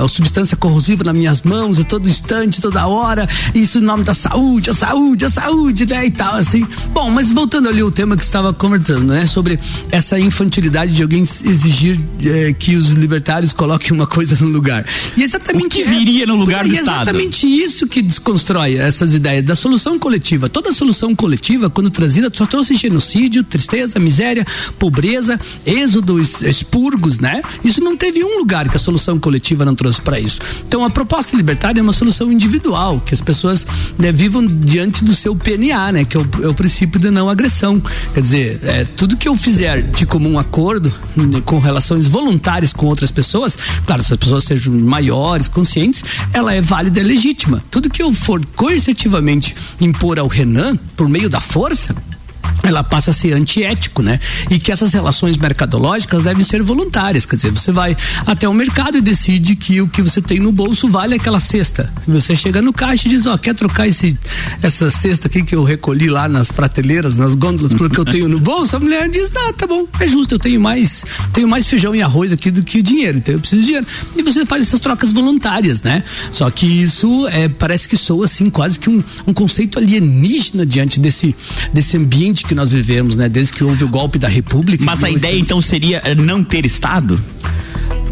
a, 0.00 0.04
a, 0.04 0.08
substância 0.08 0.56
corrosiva 0.56 1.04
nas 1.04 1.14
minhas 1.14 1.42
mãos 1.42 1.78
a 1.78 1.84
todo 1.84 2.08
instante, 2.08 2.60
toda 2.60 2.86
hora, 2.86 3.28
isso 3.54 3.78
em 3.78 3.82
nome 3.82 4.04
da 4.04 4.14
saúde, 4.14 4.70
a 4.70 4.74
saúde, 4.74 5.24
a 5.24 5.30
saúde, 5.30 5.86
né? 5.86 6.06
E 6.06 6.10
tal, 6.10 6.34
assim. 6.34 6.66
Bom, 6.92 7.10
mas 7.10 7.30
voltando 7.30 7.68
ali 7.68 7.80
ao 7.80 7.90
tema 7.90 8.16
que 8.16 8.24
estava 8.24 8.52
conversando, 8.52 9.12
né? 9.12 9.26
Sobre 9.26 9.58
essa 9.90 10.18
infantilidade 10.18 10.92
de 10.92 11.02
alguém 11.02 11.22
exigir 11.22 12.00
eh, 12.24 12.54
que 12.58 12.76
os 12.76 12.90
libertários 12.90 13.52
coloquem 13.52 13.92
uma 13.92 14.06
coisa 14.06 14.36
no 14.40 14.50
lugar. 14.50 14.84
E 15.16 15.22
exatamente 15.22 15.66
o 15.66 15.70
que 15.70 15.84
viria 15.84 16.26
no 16.26 16.36
lugar 16.36 16.66
do 16.66 16.74
é 16.74 16.78
Estado. 16.78 17.02
exatamente 17.02 17.46
isso 17.46 17.86
que 17.86 18.02
desconstrói 18.02 18.76
essas 18.76 19.14
ideias 19.14 19.44
da 19.44 19.54
solução 19.54 19.98
coletiva. 19.98 20.48
Toda 20.48 20.72
solução 20.72 21.14
coletiva, 21.14 21.68
quando 21.68 21.90
trazida, 21.90 22.30
só 22.34 22.46
trouxe 22.46 22.74
genocídio, 22.74 23.42
tristeza, 23.42 23.98
miséria, 23.98 24.46
pobreza, 24.78 25.38
êxodo, 25.66 26.20
expurgos, 26.20 27.18
né? 27.18 27.42
Isso 27.64 27.80
não 27.80 27.96
teve 27.96 28.24
um 28.24 28.38
lugar 28.38 28.68
que 28.68 28.76
a 28.76 28.80
solução 28.88 29.20
coletiva 29.20 29.64
não 29.66 29.74
trouxe 29.74 30.00
para 30.00 30.18
isso. 30.18 30.38
Então 30.66 30.82
a 30.82 30.88
proposta 30.88 31.36
libertária 31.36 31.80
é 31.80 31.82
uma 31.82 31.92
solução 31.92 32.32
individual, 32.32 33.02
que 33.04 33.12
as 33.12 33.20
pessoas 33.20 33.66
né, 33.98 34.10
vivam 34.10 34.46
diante 34.46 35.04
do 35.04 35.14
seu 35.14 35.36
PNA, 35.36 35.92
né? 35.92 36.04
Que 36.04 36.16
é 36.16 36.20
o, 36.20 36.28
é 36.44 36.48
o 36.48 36.54
princípio 36.54 36.98
da 36.98 37.10
não 37.10 37.28
agressão. 37.28 37.82
Quer 38.14 38.20
dizer, 38.20 38.60
é, 38.62 38.84
tudo 38.84 39.16
que 39.16 39.28
eu 39.28 39.36
fizer 39.36 39.82
de 39.82 40.06
comum 40.06 40.38
acordo, 40.38 40.92
né, 41.14 41.42
com 41.44 41.58
relações 41.58 42.06
voluntárias 42.06 42.72
com 42.72 42.86
outras 42.86 43.10
pessoas, 43.10 43.58
claro, 43.84 44.02
se 44.02 44.12
as 44.12 44.18
pessoas 44.18 44.44
sejam 44.44 44.72
maiores, 44.72 45.48
conscientes, 45.48 46.02
ela 46.32 46.54
é 46.54 46.60
válida 46.62 47.00
e 47.00 47.02
legítima. 47.02 47.62
Tudo 47.70 47.90
que 47.90 48.02
eu 48.02 48.12
for 48.14 48.44
coercitivamente 48.56 49.54
impor 49.80 50.18
ao 50.18 50.28
Renan, 50.28 50.76
por 50.96 51.08
meio 51.08 51.28
da 51.28 51.40
força, 51.40 51.94
ela 52.62 52.82
passa 52.82 53.10
a 53.10 53.14
ser 53.14 53.32
antiético, 53.32 54.02
né? 54.02 54.18
E 54.50 54.58
que 54.58 54.72
essas 54.72 54.92
relações 54.92 55.36
mercadológicas 55.36 56.24
devem 56.24 56.44
ser 56.44 56.62
voluntárias, 56.62 57.24
quer 57.24 57.36
dizer, 57.36 57.50
você 57.50 57.72
vai 57.72 57.96
até 58.26 58.48
o 58.48 58.54
mercado 58.54 58.98
e 58.98 59.00
decide 59.00 59.56
que 59.56 59.80
o 59.80 59.88
que 59.88 60.02
você 60.02 60.20
tem 60.20 60.38
no 60.38 60.52
bolso 60.52 60.88
vale 60.88 61.14
aquela 61.14 61.40
cesta. 61.40 61.92
Você 62.06 62.34
chega 62.36 62.60
no 62.60 62.72
caixa 62.72 63.06
e 63.06 63.10
diz, 63.10 63.26
ó, 63.26 63.34
oh, 63.34 63.38
quer 63.38 63.54
trocar 63.54 63.86
esse 63.86 64.18
essa 64.62 64.90
cesta 64.90 65.28
aqui 65.28 65.42
que 65.42 65.54
eu 65.54 65.62
recolhi 65.62 66.08
lá 66.08 66.28
nas 66.28 66.50
prateleiras, 66.50 67.16
nas 67.16 67.34
gôndolas, 67.34 67.74
porque 67.74 68.00
eu 68.00 68.04
tenho 68.04 68.28
no 68.28 68.40
bolso? 68.40 68.76
A 68.76 68.80
mulher 68.80 69.08
diz, 69.08 69.32
ah, 69.36 69.52
tá 69.52 69.66
bom, 69.66 69.86
é 70.00 70.08
justo, 70.08 70.34
eu 70.34 70.38
tenho 70.38 70.60
mais, 70.60 71.04
tenho 71.32 71.48
mais 71.48 71.66
feijão 71.66 71.94
e 71.94 72.02
arroz 72.02 72.32
aqui 72.32 72.50
do 72.50 72.62
que 72.62 72.82
dinheiro, 72.82 73.18
então 73.18 73.34
eu 73.34 73.40
preciso 73.40 73.60
de 73.60 73.66
dinheiro. 73.66 73.86
E 74.16 74.22
você 74.22 74.44
faz 74.44 74.64
essas 74.64 74.80
trocas 74.80 75.12
voluntárias, 75.12 75.82
né? 75.82 76.02
Só 76.30 76.50
que 76.50 76.66
isso 76.66 77.26
é, 77.28 77.48
parece 77.48 77.88
que 77.88 77.96
soa 77.96 78.24
assim 78.24 78.50
quase 78.50 78.78
que 78.78 78.90
um, 78.90 79.02
um 79.26 79.32
conceito 79.32 79.78
alienígena 79.78 80.66
diante 80.66 80.98
desse 81.00 81.34
desse 81.72 81.96
ambiente 81.96 82.44
que 82.48 82.54
nós 82.54 82.72
vivemos, 82.72 83.16
né? 83.16 83.28
Desde 83.28 83.52
que 83.52 83.62
houve 83.62 83.84
o 83.84 83.88
golpe 83.88 84.18
da 84.18 84.28
República. 84.28 84.82
Mas 84.84 85.04
a 85.04 85.10
ideia 85.10 85.38
então 85.38 85.60
seria 85.60 86.00
eh, 86.04 86.14
não 86.14 86.42
ter 86.42 86.64
Estado? 86.64 87.20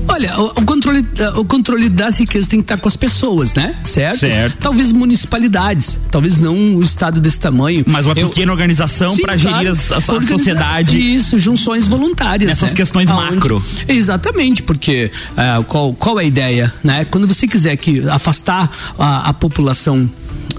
Olha, 0.08 0.38
o, 0.38 0.46
o, 0.46 0.64
controle, 0.64 1.04
eh, 1.18 1.28
o 1.30 1.44
controle 1.44 1.88
das 1.88 2.18
riquezas 2.18 2.46
tem 2.46 2.60
que 2.60 2.64
estar 2.64 2.76
com 2.76 2.88
as 2.88 2.96
pessoas, 2.96 3.54
né? 3.54 3.74
Certo? 3.84 4.20
Certo. 4.20 4.58
Talvez 4.58 4.92
municipalidades, 4.92 5.98
talvez 6.10 6.36
não 6.36 6.54
um 6.54 6.82
estado 6.82 7.20
desse 7.20 7.40
tamanho. 7.40 7.84
Mas 7.86 8.06
uma 8.06 8.14
Eu, 8.14 8.28
pequena 8.28 8.52
organização 8.52 9.16
para 9.16 9.36
gerir 9.36 9.74
claro, 9.74 9.78
a, 9.90 9.96
a 9.96 10.22
sociedade. 10.22 10.98
Isso, 10.98 11.38
junções 11.38 11.86
voluntárias. 11.86 12.48
Nessas 12.48 12.70
né? 12.70 12.76
questões 12.76 13.10
Aonde, 13.10 13.34
macro. 13.34 13.62
Exatamente, 13.88 14.62
porque 14.62 15.10
uh, 15.32 15.64
qual, 15.64 15.92
qual 15.94 16.20
é 16.20 16.22
a 16.22 16.26
ideia, 16.26 16.72
né? 16.84 17.04
Quando 17.06 17.26
você 17.26 17.48
quiser 17.48 17.76
que 17.76 18.08
afastar 18.08 18.70
a, 18.98 19.30
a 19.30 19.32
população 19.32 20.08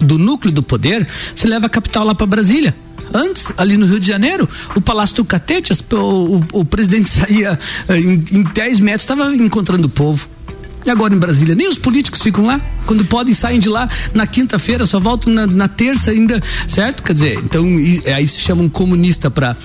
do 0.02 0.18
núcleo 0.18 0.52
do 0.52 0.62
poder, 0.62 1.08
você 1.34 1.48
leva 1.48 1.68
a 1.68 1.70
capital 1.70 2.06
lá 2.06 2.13
para 2.13 2.26
Brasília. 2.28 2.76
Antes, 3.13 3.52
ali 3.58 3.78
no 3.78 3.86
Rio 3.86 4.00
de 4.00 4.08
Janeiro, 4.08 4.48
o 4.76 4.82
Palácio 4.82 5.17
do 5.17 5.26
Catete, 5.26 5.74
o, 5.93 5.98
o, 5.98 6.43
o 6.54 6.65
presidente 6.65 7.10
saía 7.10 7.60
eh, 7.89 7.98
em, 7.98 8.26
em 8.32 8.43
10 8.43 8.80
metros, 8.80 9.04
estava 9.04 9.34
encontrando 9.36 9.88
o 9.88 9.89
povo. 9.89 10.28
E 10.88 10.89
agora 10.89 11.13
em 11.13 11.17
Brasília, 11.19 11.54
nem 11.54 11.67
os 11.67 11.78
políticos 11.78 12.21
ficam 12.21 12.45
lá. 12.45 12.62
Quando 12.86 13.04
podem, 13.04 13.34
saem 13.34 13.60
de 13.60 13.67
lá 13.67 13.89
na 14.13 14.26
quinta-feira, 14.26 14.86
só 14.86 15.02
voltam 15.02 15.34
na, 15.34 15.45
na, 15.45 15.67
terça 15.67 16.12
ainda, 16.12 16.41
certo? 16.65 17.04
Quer 17.04 17.12
dizer, 17.12 17.39
então 17.43 17.65
aí 18.15 18.26
se 18.26 18.39
chama 18.39 18.63
um 18.63 18.69
comunista 18.69 19.30
para 19.30 19.58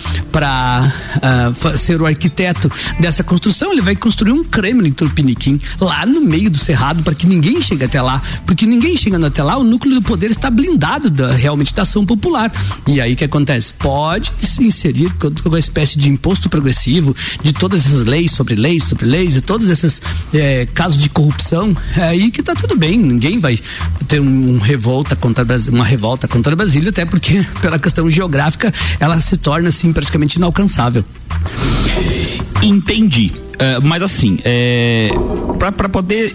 uh, 1.63 1.79
ser 1.79 2.03
o 2.03 2.07
arquiteto 2.07 2.69
dessa 2.99 3.23
construção. 3.23 3.71
Ele 3.71 3.81
vai 3.81 3.95
construir 3.95 4.33
um 4.33 4.43
Kremlin 4.43 4.91
Turpiniquim 4.91 5.61
lá 5.81 6.05
no 6.05 6.21
meio 6.21 6.51
do 6.51 6.59
cerrado 6.59 7.05
para 7.05 7.15
que 7.15 7.25
ninguém 7.25 7.63
chegue 7.63 7.85
até 7.85 8.03
lá, 8.03 8.21
porque 8.45 8.67
ninguém 8.67 8.97
chegando 8.97 9.27
até 9.27 9.45
lá, 9.45 9.57
o 9.57 9.63
núcleo 9.63 9.95
do 9.95 10.03
poder 10.03 10.33
está 10.33 10.51
blindado 10.51 11.09
da, 11.09 11.33
realmente 11.33 11.73
da 11.73 11.83
ação 11.83 12.05
popular. 12.05 12.53
E 12.89 13.01
aí 13.01 13.13
o 13.13 13.17
que 13.17 13.23
acontece? 13.23 13.73
Pode 13.75 14.33
inserir 14.61 15.15
uma 15.45 15.59
espécie 15.61 15.97
de 15.97 16.11
imposto 16.11 16.49
progressivo, 16.49 17.15
de 17.41 17.53
todas 17.53 17.87
essas 17.87 18.05
leis 18.05 18.33
sobre 18.33 18.57
leis 18.57 18.83
sobre 18.83 19.07
leis, 19.07 19.37
e 19.37 19.41
todos 19.41 19.69
esses 19.69 20.03
eh, 20.35 20.67
casos 20.75 20.99
de 20.99 21.12
corrupção, 21.13 21.77
é 21.97 22.03
aí 22.03 22.31
que 22.31 22.43
tá 22.43 22.55
tudo 22.55 22.77
bem, 22.77 22.99
ninguém 22.99 23.39
vai 23.39 23.59
ter 24.09 24.21
um, 24.21 24.55
um 24.55 24.59
revolta 24.59 25.15
contra 25.15 25.47
uma 25.71 25.85
revolta 25.85 26.27
contra 26.27 26.57
Brasília, 26.57 26.91
até 26.91 27.05
porque 27.05 27.45
pela 27.61 27.79
questão 27.79 28.11
geográfica 28.11 28.73
ela 28.99 29.21
se 29.21 29.37
torna 29.37 29.69
assim 29.69 29.93
praticamente 29.93 30.37
inalcançável. 30.37 31.05
Entendi. 32.63 33.33
Uh, 33.53 33.85
mas 33.85 34.03
assim, 34.03 34.39
é, 34.45 35.11
para 35.59 35.89
poder 35.89 36.35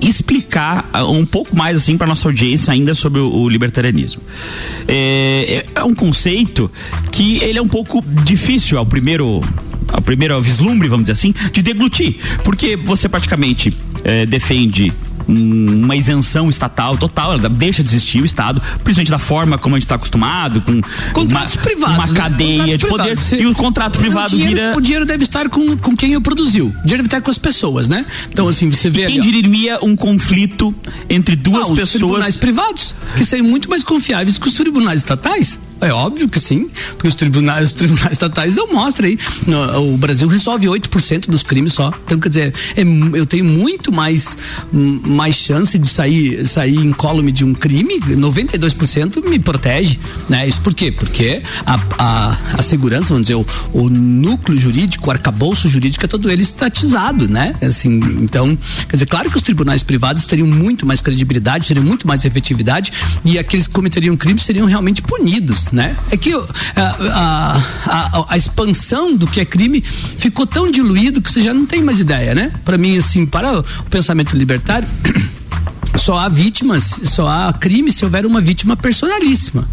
explicar 0.00 0.88
ah, 0.92 1.04
um 1.04 1.26
pouco 1.26 1.56
mais 1.56 1.76
assim 1.76 1.96
para 1.96 2.06
nossa 2.06 2.28
audiência 2.28 2.72
ainda 2.72 2.94
sobre 2.94 3.20
o, 3.20 3.30
o 3.30 3.48
libertarianismo. 3.48 4.22
É, 4.86 5.64
é, 5.74 5.80
é 5.80 5.84
um 5.84 5.94
conceito 5.94 6.70
que 7.10 7.42
ele 7.42 7.58
é 7.58 7.62
um 7.62 7.68
pouco 7.68 8.02
difícil 8.24 8.78
ao 8.78 8.86
primeiro 8.86 9.40
a 9.88 10.00
primeira 10.00 10.40
vislumbre, 10.40 10.88
vamos 10.88 11.04
dizer 11.04 11.12
assim, 11.12 11.34
de 11.52 11.62
deglutir. 11.62 12.16
Porque 12.42 12.76
você 12.76 13.08
praticamente 13.08 13.72
eh, 14.02 14.26
defende 14.26 14.92
uma 15.26 15.96
isenção 15.96 16.48
estatal 16.48 16.96
total, 16.96 17.34
ela 17.34 17.48
deixa 17.48 17.82
de 17.82 17.88
existir 17.88 18.22
o 18.22 18.24
Estado, 18.24 18.60
principalmente 18.82 19.10
da 19.10 19.18
forma 19.18 19.58
como 19.58 19.74
a 19.74 19.78
gente 19.78 19.86
está 19.86 19.94
acostumado, 19.94 20.60
com 20.60 20.80
contratos 21.12 21.54
uma, 21.54 21.62
privados, 21.62 21.96
uma 21.96 22.06
né? 22.06 22.12
cadeia 22.14 22.58
Contratos 22.58 22.78
de 22.78 22.86
poder 22.86 23.16
privados. 23.16 23.32
e 23.32 23.46
o 23.46 23.54
contrato 23.54 23.98
privado 23.98 24.34
o 24.34 24.38
dinheiro, 24.38 24.54
vira 24.54 24.76
O 24.76 24.80
dinheiro 24.80 25.06
deve 25.06 25.24
estar 25.24 25.48
com, 25.48 25.76
com 25.76 25.96
quem 25.96 26.16
o 26.16 26.20
produziu. 26.20 26.66
O 26.66 26.70
dinheiro 26.82 27.02
deve 27.02 27.06
estar 27.06 27.20
com 27.20 27.30
as 27.30 27.38
pessoas, 27.38 27.88
né? 27.88 28.04
Então, 28.30 28.48
assim, 28.48 28.70
você 28.70 28.90
vê. 28.90 29.02
e 29.02 29.06
quem 29.06 29.20
ali, 29.20 29.28
ó, 29.28 29.32
diria 29.32 29.78
um 29.82 29.96
conflito 29.96 30.74
entre 31.08 31.36
duas 31.36 31.68
ah, 31.68 31.72
os 31.72 31.78
pessoas 31.78 31.90
tribunais 31.90 32.36
privados, 32.36 32.94
que 33.16 33.24
são 33.24 33.42
muito 33.42 33.68
mais 33.68 33.84
confiáveis 33.84 34.38
que 34.38 34.48
os 34.48 34.54
tribunais 34.54 35.00
estatais. 35.00 35.58
É 35.80 35.92
óbvio 35.92 36.28
que 36.28 36.40
sim, 36.40 36.70
porque 36.92 37.08
os 37.08 37.14
tribunais, 37.14 37.68
os 37.68 37.74
tribunais 37.74 38.12
estatais 38.12 38.56
não 38.56 38.72
mostram 38.72 39.08
aí. 39.08 39.18
O 39.92 39.96
Brasil 39.96 40.26
resolve 40.28 40.66
8% 40.66 41.28
dos 41.28 41.42
crimes 41.42 41.72
só. 41.72 41.92
Então, 42.04 42.18
quer 42.18 42.28
dizer, 42.28 42.54
é 42.76 42.82
eu 43.14 43.26
tenho 43.26 43.44
muito 43.44 43.92
mais, 43.92 44.36
hum, 44.72 45.00
mais 45.04 45.34
chance 45.34 45.78
de 45.78 45.88
sair, 45.88 46.44
sair 46.46 46.76
incólume 46.76 47.32
de 47.32 47.44
um 47.44 47.54
crime, 47.54 48.00
92% 48.00 49.28
me 49.28 49.38
protege. 49.38 49.98
Né? 50.28 50.48
Isso 50.48 50.60
por 50.60 50.74
quê? 50.74 50.90
Porque 50.90 51.42
a, 51.66 51.80
a, 51.98 52.38
a 52.58 52.62
segurança, 52.62 53.08
vamos 53.08 53.22
dizer, 53.22 53.34
o, 53.34 53.46
o 53.72 53.90
núcleo 53.90 54.58
jurídico, 54.58 55.08
o 55.08 55.10
arcabouço 55.10 55.68
jurídico 55.68 56.04
é 56.04 56.08
todo 56.08 56.30
ele 56.30 56.42
estatizado, 56.42 57.28
né? 57.28 57.54
Assim, 57.62 58.00
então, 58.20 58.56
quer 58.88 58.96
dizer, 58.96 59.06
claro 59.06 59.30
que 59.30 59.36
os 59.36 59.42
tribunais 59.42 59.82
privados 59.82 60.26
teriam 60.26 60.46
muito 60.46 60.86
mais 60.86 61.00
credibilidade, 61.02 61.68
teriam 61.68 61.84
muito 61.84 62.06
mais 62.06 62.24
efetividade 62.24 62.92
e 63.24 63.38
aqueles 63.38 63.66
que 63.66 63.72
cometeriam 63.72 64.16
crimes 64.16 64.42
seriam 64.42 64.66
realmente 64.66 65.02
punidos, 65.02 65.63
né? 65.72 65.96
É 66.10 66.16
que 66.16 66.32
a, 66.32 66.42
a, 66.76 67.62
a, 67.86 68.24
a 68.30 68.36
expansão 68.36 69.14
do 69.16 69.26
que 69.26 69.40
é 69.40 69.44
crime 69.44 69.80
ficou 69.80 70.46
tão 70.46 70.70
diluído 70.70 71.20
que 71.20 71.30
você 71.30 71.40
já 71.40 71.54
não 71.54 71.66
tem 71.66 71.82
mais 71.82 72.00
ideia, 72.00 72.34
né? 72.34 72.52
Para 72.64 72.78
mim, 72.78 72.96
assim, 72.96 73.26
para 73.26 73.60
o 73.60 73.64
pensamento 73.90 74.36
libertário, 74.36 74.88
só 75.96 76.18
há 76.18 76.28
vítimas, 76.28 77.00
só 77.04 77.28
há 77.28 77.52
crime 77.52 77.92
se 77.92 78.04
houver 78.04 78.26
uma 78.26 78.40
vítima 78.40 78.76
personalíssima. 78.76 79.68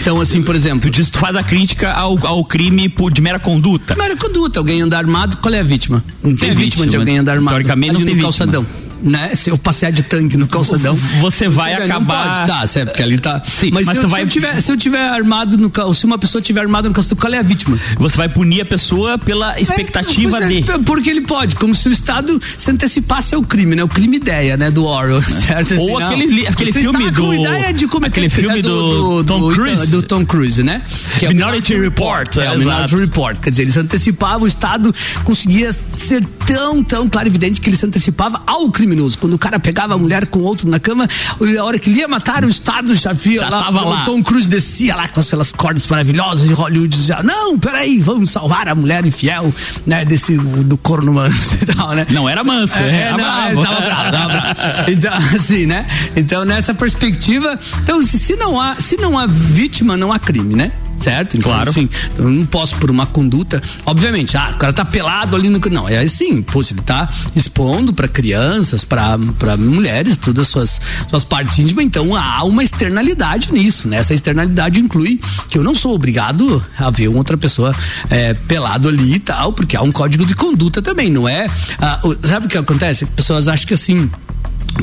Então, 0.00 0.20
assim, 0.20 0.42
por 0.42 0.54
exemplo. 0.54 0.80
Tu 0.80 0.90
diz, 0.90 1.10
tu 1.10 1.18
faz 1.18 1.36
a 1.36 1.42
crítica 1.42 1.92
ao, 1.92 2.18
ao 2.26 2.44
crime 2.44 2.88
por, 2.88 3.12
de 3.12 3.20
mera 3.20 3.38
conduta. 3.38 3.94
Mera 3.96 4.16
conduta, 4.16 4.58
alguém 4.58 4.80
anda 4.80 4.96
armado, 4.96 5.36
qual 5.38 5.54
é 5.54 5.60
a 5.60 5.62
vítima? 5.62 6.02
Não 6.22 6.34
tem 6.34 6.50
é 6.50 6.54
vítima 6.54 6.84
de 6.84 6.90
vítima, 6.90 7.02
alguém 7.02 7.18
andar 7.18 7.32
armado? 7.32 7.54
teoricamente 7.54 7.92
não 7.92 8.00
tem 8.00 8.08
no 8.08 8.14
vítima. 8.14 8.22
calçadão. 8.22 8.66
Né? 9.02 9.34
Se 9.34 9.50
eu 9.50 9.56
passear 9.58 9.92
de 9.92 10.02
tanque 10.02 10.36
no 10.36 10.46
calçadão. 10.48 10.94
Você 11.20 11.48
vai 11.48 11.76
Não 11.78 11.84
acabar- 11.86 12.46
pode, 12.46 12.50
tá, 12.50 12.66
certo, 12.66 12.88
porque 12.88 13.02
ali 13.02 13.18
tá. 13.18 13.40
Sim, 13.44 13.70
mas 13.72 13.86
mas 13.86 13.98
se, 13.98 14.04
eu, 14.04 14.08
vai- 14.08 14.20
se, 14.20 14.26
eu 14.26 14.28
tiver, 14.30 14.60
se 14.60 14.72
eu 14.72 14.76
tiver 14.76 15.00
armado 15.08 15.56
no 15.56 15.70
cal- 15.70 15.92
se 15.94 16.04
uma 16.04 16.18
pessoa 16.18 16.42
tiver 16.42 16.60
armada 16.60 16.88
no 16.88 16.94
calçadão, 16.94 17.18
qual 17.18 17.32
é 17.32 17.38
a 17.38 17.42
vítima? 17.42 17.78
Você 17.98 18.16
vai 18.16 18.28
punir 18.28 18.60
a 18.62 18.64
pessoa 18.64 19.16
pela 19.18 19.58
expectativa 19.60 20.38
É, 20.42 20.46
de. 20.48 20.62
pois 20.64 20.80
é, 20.80 20.82
Porque 20.82 21.10
ele 21.10 21.20
pode, 21.22 21.54
como 21.56 21.74
se 21.74 21.88
o 21.88 21.92
Estado 21.92 22.40
se 22.56 22.70
antecipasse 22.70 23.34
ao 23.34 23.42
crime, 23.42 23.76
né? 23.76 23.84
O 23.84 23.88
crime 23.88 24.16
ideia, 24.16 24.56
né? 24.56 24.70
Do 24.70 24.84
Orwell, 24.84 25.22
certo? 25.22 25.74
Ou 25.78 25.98
Assim, 25.98 26.06
aquele 26.06 26.26
não. 26.26 26.34
li- 26.34 26.46
aquele 26.46 26.72
Você 26.72 26.80
filme 26.80 27.10
do- 27.10 27.34
ideia 27.34 27.72
de 27.72 27.86
cometer 27.86 28.08
aquele 28.10 28.28
crime, 28.30 28.42
filme 28.54 28.58
é 28.58 28.62
do 28.62 29.24
Tom 29.24 29.40
do, 29.40 29.54
Cruise. 29.54 29.86
do 29.90 30.02
Tom 30.02 30.24
Cruise, 30.26 30.62
né? 30.62 30.82
Que 31.18 31.26
é 31.26 31.28
o 31.28 31.32
Minority 31.32 31.78
Report, 31.78 32.36
É, 32.36 32.40
o 32.40 32.42
exato. 32.42 32.58
Minority 32.58 32.96
Report. 32.96 33.38
Quer 33.38 33.50
dizer, 33.50 33.62
ele 33.62 33.72
se 33.72 33.78
antecipava, 33.78 34.44
o 34.44 34.48
Estado 34.48 34.94
conseguia 35.24 35.70
ser 35.96 36.24
tão, 36.46 36.82
tão 36.82 37.08
claro 37.08 37.28
e 37.28 37.30
evidente 37.30 37.60
que 37.60 37.68
ele 37.68 37.76
se 37.76 37.86
antecipava 37.86 38.42
ao 38.46 38.70
criminoso. 38.88 39.18
Quando 39.18 39.34
o 39.34 39.38
cara 39.38 39.58
pegava 39.58 39.94
a 39.94 39.98
mulher 39.98 40.26
com 40.26 40.40
outro 40.40 40.68
na 40.68 40.80
cama, 40.80 41.06
a 41.06 41.64
hora 41.64 41.78
que 41.78 41.90
ele 41.90 42.00
ia 42.00 42.08
matar, 42.08 42.44
o 42.44 42.48
Estado 42.48 42.94
já 42.94 43.12
via 43.12 43.40
Já 43.40 43.48
lá, 43.48 43.62
tava 43.62 43.84
o 43.84 43.90
lá. 43.90 44.04
Tom 44.04 44.22
Cruise 44.22 44.48
descia 44.48 44.96
lá 44.96 45.06
com 45.08 45.20
aquelas 45.20 45.52
cordas 45.52 45.86
maravilhosas 45.86 46.48
de 46.48 46.54
Hollywood 46.54 46.94
e 46.94 46.98
dizia, 46.98 47.22
não, 47.22 47.58
peraí, 47.58 48.00
vamos 48.00 48.30
salvar 48.30 48.68
a 48.68 48.74
mulher 48.74 49.04
infiel, 49.04 49.52
né, 49.86 50.04
desse, 50.04 50.36
do 50.36 50.76
corno 50.76 51.12
manso 51.12 51.58
e 51.62 51.66
tal, 51.66 51.92
né? 51.94 52.06
Não 52.10 52.28
era 52.28 52.42
manso, 52.42 52.78
É, 52.78 53.02
era 53.02 53.10
não, 53.16 53.18
bravo. 53.18 53.60
é, 53.60 53.64
tava 53.64 53.80
bravo, 53.80 54.12
tava 54.12 54.28
bravo. 54.28 54.58
Então, 54.98 55.14
assim, 55.34 55.66
né? 55.66 55.86
Então, 56.16 56.44
nessa 56.44 56.72
perspectiva, 56.74 57.58
então, 57.82 58.04
se, 58.04 58.18
se 58.18 58.36
não 58.36 58.58
há, 58.60 58.76
se 58.76 58.96
não 58.96 59.18
há 59.18 59.26
vítima, 59.26 59.96
não 59.96 60.12
há 60.12 60.18
crime, 60.18 60.54
né? 60.54 60.72
Certo? 60.98 61.36
Então, 61.36 61.52
Claro. 61.52 61.70
Assim, 61.70 61.88
eu 62.16 62.28
não 62.28 62.44
posso 62.46 62.76
por 62.76 62.90
uma 62.90 63.06
conduta, 63.06 63.62
obviamente, 63.86 64.36
ah, 64.36 64.50
o 64.54 64.56
cara 64.56 64.72
tá 64.72 64.84
pelado 64.84 65.36
ali 65.36 65.48
no. 65.48 65.58
Não, 65.70 65.88
é 65.88 65.98
assim, 65.98 66.42
pô, 66.42 66.60
ele 66.62 66.80
tá 66.84 67.08
expondo 67.34 67.92
para 67.92 68.08
crianças, 68.08 68.84
para 68.84 69.16
mulheres, 69.56 70.16
todas 70.16 70.46
as 70.46 70.48
suas, 70.48 70.80
suas 71.08 71.24
partes 71.24 71.58
íntimas, 71.58 71.84
então 71.84 72.14
há 72.14 72.42
uma 72.44 72.64
externalidade 72.64 73.52
nisso, 73.52 73.88
né? 73.88 73.98
Essa 73.98 74.14
externalidade 74.14 74.80
inclui 74.80 75.20
que 75.48 75.58
eu 75.58 75.62
não 75.62 75.74
sou 75.74 75.94
obrigado 75.94 76.64
a 76.78 76.90
ver 76.90 77.08
uma 77.08 77.18
outra 77.18 77.36
pessoa 77.36 77.74
é, 78.10 78.34
pelado 78.34 78.88
ali 78.88 79.14
e 79.14 79.18
tal, 79.18 79.52
porque 79.52 79.76
há 79.76 79.82
um 79.82 79.92
código 79.92 80.24
de 80.24 80.34
conduta 80.34 80.80
também, 80.80 81.10
não 81.10 81.28
é? 81.28 81.46
ah, 81.80 82.00
sabe 82.22 82.46
o 82.46 82.48
que 82.48 82.58
acontece? 82.58 83.04
As 83.04 83.10
pessoas 83.10 83.48
acham 83.48 83.66
que 83.66 83.74
assim 83.74 84.10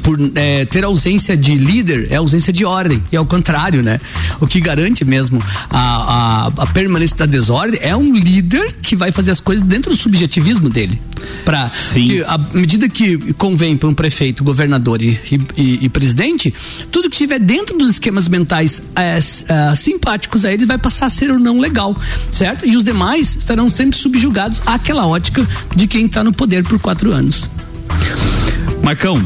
por 0.04 0.19
é, 0.36 0.65
ter 0.65 0.84
ausência 0.84 1.38
de 1.38 1.56
líder 1.56 2.08
é 2.12 2.15
ausência 2.17 2.52
de 2.52 2.65
ordem 2.65 3.02
e 3.12 3.15
ao 3.17 3.26
contrário, 3.26 3.82
né? 3.82 4.00
O 4.41 4.48
que 4.48 4.60
garante 4.60 5.06
mesmo 5.06 5.41
a, 5.69 6.48
a, 6.48 6.63
a 6.63 6.67
permanência 6.67 7.15
da 7.17 7.26
desordem 7.26 7.80
é 7.82 7.95
um 7.95 8.13
líder 8.13 8.74
que 8.82 8.95
vai 8.95 9.12
fazer 9.12 9.32
as 9.32 9.39
coisas 9.39 9.65
dentro 9.65 9.91
do 9.91 9.98
subjetivismo 9.98 10.69
dele. 10.69 11.00
Para 11.43 11.69
à 12.28 12.38
medida 12.54 12.88
que 12.89 13.34
convém 13.34 13.78
para 13.78 13.88
um 13.89 13.93
prefeito, 13.93 14.43
governador 14.43 15.02
e, 15.02 15.19
e- 15.58 15.80
e 15.86 15.89
presidente, 15.89 16.54
tudo 16.91 17.10
que 17.10 17.15
estiver 17.15 17.39
dentro 17.39 17.78
dos 17.78 17.91
esquemas 17.91 18.28
mentais 18.28 18.82
é, 18.95 19.17
ah, 19.50 19.76
simpáticos 19.76 20.45
a 20.45 20.52
ele 20.54 20.65
vai 20.65 20.78
passar 20.78 21.06
a 21.08 21.10
ser 21.10 21.32
ou 21.32 21.39
não 21.39 21.60
legal, 21.60 21.95
certo? 22.32 22.65
E 22.65 22.76
os 22.76 22.84
demais 22.84 23.36
estarão 23.36 23.69
sempre 23.69 23.98
subjugados 23.98 24.62
àquela 24.65 25.06
ótica 25.08 25.45
de 25.76 25.88
quem 25.88 26.06
está 26.06 26.24
no 26.24 26.34
poder 26.34 26.63
por 26.63 26.80
quatro 26.80 27.12
anos. 27.12 27.50
Marcão, 28.84 29.26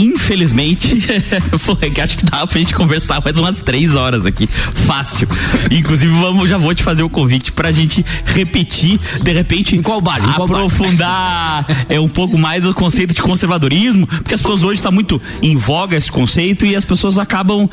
infelizmente, 0.00 0.98
é 1.82 1.90
que 1.90 2.00
acho 2.00 2.16
que 2.18 2.24
dá 2.24 2.46
pra 2.46 2.58
gente 2.58 2.74
conversar 2.74 3.20
mais 3.24 3.36
umas 3.36 3.58
três 3.58 3.94
horas 3.94 4.26
aqui. 4.26 4.46
Fácil. 4.86 5.28
Inclusive, 5.70 6.12
vamos, 6.20 6.48
já 6.48 6.56
vou 6.58 6.74
te 6.74 6.82
fazer 6.82 7.02
o 7.02 7.08
convite 7.08 7.52
pra 7.52 7.70
gente 7.72 8.04
repetir, 8.24 8.98
de 9.22 9.32
repente, 9.32 9.76
Em 9.76 9.82
qual 9.82 10.00
bar? 10.00 10.20
aprofundar 10.40 11.66
é 11.88 11.98
um 12.00 12.08
pouco 12.08 12.36
mais 12.38 12.64
o 12.66 12.72
conceito 12.74 13.14
de 13.14 13.22
conservadorismo, 13.22 14.06
porque 14.06 14.34
as 14.34 14.40
pessoas 14.40 14.62
hoje 14.64 14.80
tá 14.82 14.90
muito 14.90 15.20
em 15.42 15.56
voga 15.56 15.96
esse 15.96 16.10
conceito 16.10 16.64
e 16.64 16.74
as 16.74 16.84
pessoas 16.84 17.18
acabam 17.18 17.68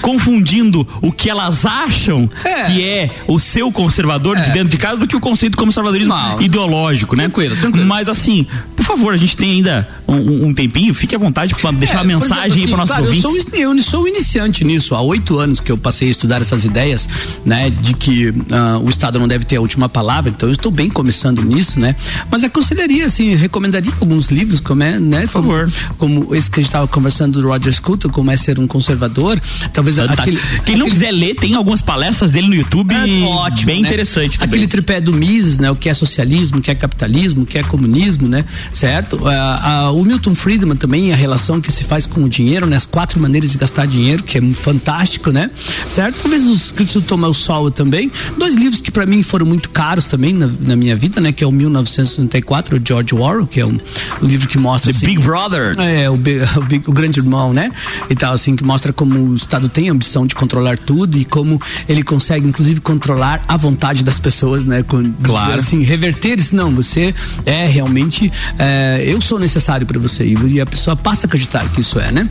confundindo 0.00 0.86
o 1.00 1.12
que 1.12 1.28
elas 1.30 1.64
acham 1.64 2.28
É. 2.44 2.64
que 2.64 2.82
é 2.84 3.10
o 3.26 3.38
seu 3.38 3.70
conservador 3.72 4.36
de 4.38 4.50
dentro 4.50 4.68
de 4.68 4.76
casa 4.78 4.96
do 4.96 5.06
que 5.06 5.16
o 5.16 5.20
conceito 5.20 5.52
de 5.52 5.58
conservadorismo 5.58 6.14
Não. 6.14 6.40
ideológico, 6.40 7.16
né? 7.16 7.24
Tranquilo, 7.24 7.56
tranquilo. 7.56 7.86
Mas 7.86 8.08
assim, 8.08 8.46
por 8.76 8.84
favor, 8.84 9.14
a 9.14 9.16
gente 9.16 9.36
tem 9.36 9.50
ainda 9.52 9.88
um, 10.06 10.48
um 10.48 10.54
tempinho, 10.54 10.92
fique 10.94 11.14
à 11.14 11.18
vontade 11.18 11.54
para 11.72 11.78
deixar 11.80 12.02
uma 12.04 12.12
É, 12.12 12.16
por 12.16 12.22
mensagem 12.22 12.46
exemplo, 12.46 12.60
aí 12.62 12.68
para 12.68 12.76
nossos 12.78 12.90
claro, 12.96 13.04
ouvintes. 13.06 13.24
Eu 13.24 13.50
sou, 13.50 13.76
eu 13.76 13.82
sou 13.82 14.08
iniciante 14.08 14.64
nisso. 14.64 14.94
Há 14.94 15.00
oito 15.02 15.38
anos 15.38 15.60
que 15.60 15.70
eu 15.70 15.78
passei 15.78 16.08
a 16.08 16.10
estudar 16.10 16.40
essas 16.42 16.64
ideias, 16.64 17.08
né, 17.44 17.70
de 17.70 17.94
que 17.94 18.32
ah, 18.50 18.78
o 18.82 18.88
Estado 18.90 19.18
não 19.18 19.28
deve 19.28 19.44
ter 19.44 19.56
a 19.56 19.60
última 19.60 19.88
palavra. 19.88 20.30
Então 20.30 20.48
eu 20.48 20.52
estou 20.54 20.70
bem 20.72 20.88
começando 20.90 21.42
nisso, 21.42 21.78
né? 21.78 21.94
Mas 22.30 22.42
aconselharia, 22.44 23.06
assim, 23.06 23.34
recomendaria 23.34 23.92
alguns 24.00 24.30
livros, 24.30 24.60
como 24.60 24.82
é, 24.82 24.98
né? 24.98 25.22
Por 25.22 25.28
favor. 25.28 25.72
Como, 25.98 26.20
como 26.22 26.34
esse 26.34 26.50
que 26.50 26.60
a 26.60 26.62
gente 26.62 26.68
estava 26.68 26.88
conversando 26.88 27.40
do 27.40 27.46
Roger 27.48 27.72
Scruton, 27.72 28.08
como 28.08 28.30
é 28.30 28.36
ser 28.36 28.58
um 28.58 28.66
conservador. 28.66 29.40
Talvez 29.72 29.96
Tá. 29.96 30.04
aquele, 30.04 30.38
Quem 30.64 30.76
não 30.76 30.86
aquele- 30.86 30.90
quiser 30.90 31.10
ler, 31.12 31.34
tem 31.34 31.54
algumas 31.54 31.82
palestras 31.82 32.30
dele 32.30 32.48
no 32.48 32.54
YouTube 32.54 32.94
é 32.94 33.22
ótimo, 33.24 33.66
bem 33.66 33.82
né? 33.82 33.88
interessante 33.88 34.38
também. 34.38 34.48
Aquele 34.54 34.66
tripé 34.66 35.00
do 35.00 35.12
Mises, 35.12 35.58
né? 35.58 35.70
O 35.70 35.76
que 35.76 35.88
é 35.88 35.94
socialismo, 35.94 36.58
o 36.58 36.62
que 36.62 36.70
é 36.70 36.74
capitalismo, 36.74 37.42
o 37.42 37.46
que 37.46 37.58
é 37.58 37.62
comunismo, 37.62 38.26
né? 38.28 38.44
Certo? 38.72 39.20
Ah, 39.26 39.60
ah, 39.86 39.90
o 39.90 40.04
Milton 40.04 40.34
Friedman 40.34 40.76
também, 40.76 41.12
a 41.12 41.16
relação 41.16 41.59
que 41.60 41.70
se 41.72 41.84
faz 41.84 42.06
com 42.06 42.24
o 42.24 42.28
dinheiro, 42.28 42.66
né? 42.66 42.76
As 42.76 42.86
quatro 42.86 43.20
maneiras 43.20 43.50
de 43.52 43.58
gastar 43.58 43.86
dinheiro, 43.86 44.22
que 44.22 44.38
é 44.38 44.42
fantástico, 44.52 45.30
né? 45.30 45.50
Certo? 45.88 46.22
Talvez 46.22 46.46
os 46.46 46.66
escritos 46.66 46.94
do 46.94 47.02
Thomas 47.02 47.36
Sowell 47.36 47.70
também. 47.70 48.10
Dois 48.38 48.54
livros 48.54 48.80
que 48.80 48.90
para 48.90 49.04
mim 49.06 49.22
foram 49.22 49.44
muito 49.46 49.70
caros 49.70 50.06
também 50.06 50.32
na, 50.32 50.48
na 50.60 50.76
minha 50.76 50.94
vida, 50.96 51.20
né? 51.20 51.32
Que 51.32 51.42
é 51.44 51.46
o 51.46 51.52
1934, 51.52 52.76
o 52.76 52.80
George 52.86 53.14
Orwell, 53.14 53.46
que 53.46 53.60
é 53.60 53.66
um, 53.66 53.78
um 54.22 54.26
livro 54.26 54.48
que 54.48 54.58
mostra... 54.58 54.90
The 54.92 54.96
assim, 54.96 55.06
Big 55.06 55.22
Brother. 55.22 55.74
é, 55.78 56.08
o, 56.08 56.14
o 56.14 56.16
bi- 56.16 56.82
o 56.86 56.92
grande 56.92 57.20
irmão, 57.20 57.52
né? 57.52 57.70
E 58.08 58.14
tal, 58.14 58.32
assim, 58.34 58.54
que 58.56 58.64
mostra 58.64 58.92
como 58.92 59.18
o 59.18 59.36
Estado 59.36 59.68
tem 59.68 59.88
a 59.88 59.92
ambição 59.92 60.26
de 60.26 60.34
controlar 60.34 60.78
tudo 60.78 61.18
e 61.18 61.24
como 61.24 61.60
ele 61.88 62.02
consegue, 62.02 62.46
inclusive, 62.46 62.80
controlar 62.80 63.42
a 63.48 63.56
vontade 63.56 64.04
das 64.04 64.18
pessoas, 64.18 64.64
né? 64.64 64.82
Com, 64.82 65.10
Claro. 65.22 65.58
assim, 65.60 65.82
reverter 65.82 66.38
isso, 66.38 66.54
não, 66.54 66.74
você 66.74 67.14
é 67.44 67.66
realmente, 67.66 68.30
é, 68.58 69.02
eu 69.06 69.20
sou 69.20 69.38
necessário 69.38 69.86
para 69.86 69.98
você. 69.98 70.24
E 70.46 70.60
a 70.60 70.66
pessoa 70.66 70.94
passa 70.96 71.26
a 71.26 71.28
acreditar 71.28 71.49
que 71.58 71.80
isso 71.80 71.98
é, 71.98 72.12
né? 72.12 72.28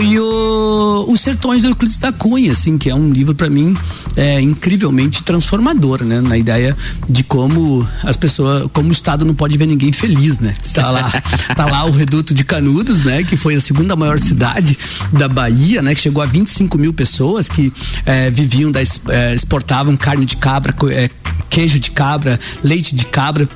E 0.00 0.18
o, 0.18 1.04
Os 1.08 1.20
Sertões 1.20 1.62
do 1.62 1.68
Euclides 1.68 1.98
da 1.98 2.12
Cunha, 2.12 2.52
assim, 2.52 2.78
que 2.78 2.88
é 2.88 2.94
um 2.94 3.10
livro 3.10 3.34
para 3.34 3.50
mim 3.50 3.76
é, 4.16 4.40
incrivelmente 4.40 5.22
transformador, 5.22 6.02
né? 6.02 6.20
Na 6.20 6.36
ideia 6.36 6.76
de 7.08 7.22
como 7.22 7.86
as 8.02 8.16
pessoas, 8.16 8.68
como 8.72 8.88
o 8.88 8.92
Estado 8.92 9.24
não 9.24 9.34
pode 9.34 9.56
ver 9.58 9.66
ninguém 9.66 9.92
feliz, 9.92 10.38
né? 10.38 10.54
Está 10.64 10.90
lá, 10.90 11.10
tá 11.54 11.66
lá 11.66 11.84
o 11.84 11.90
Reduto 11.90 12.32
de 12.32 12.44
Canudos, 12.44 13.04
né? 13.04 13.22
Que 13.22 13.36
foi 13.36 13.54
a 13.54 13.60
segunda 13.60 13.94
maior 13.94 14.18
cidade 14.18 14.78
da 15.12 15.28
Bahia, 15.28 15.82
né? 15.82 15.94
Que 15.94 16.00
chegou 16.00 16.22
a 16.22 16.26
25 16.26 16.78
mil 16.78 16.92
pessoas 16.92 17.48
que 17.48 17.72
é, 18.06 18.30
viviam 18.30 18.72
da 18.72 18.80
é, 18.80 19.34
exportavam 19.34 19.96
carne 19.96 20.24
de 20.24 20.36
cabra, 20.36 20.74
é, 20.90 21.10
queijo 21.50 21.78
de 21.78 21.90
cabra, 21.90 22.40
leite 22.62 22.94
de 22.94 23.04
cabra 23.04 23.48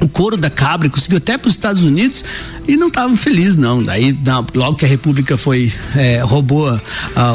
o 0.00 0.08
couro 0.08 0.36
da 0.36 0.50
cabra, 0.50 0.88
conseguiu 0.88 1.18
até 1.18 1.36
para 1.36 1.48
os 1.48 1.54
Estados 1.54 1.82
Unidos 1.82 2.24
e 2.66 2.76
não 2.76 2.88
estavam 2.88 3.16
felizes, 3.16 3.56
não. 3.56 3.82
Daí, 3.82 4.16
não, 4.24 4.46
logo 4.54 4.76
que 4.76 4.84
a 4.84 4.88
República 4.88 5.36
foi, 5.36 5.72
é, 5.96 6.20
roubou 6.22 6.80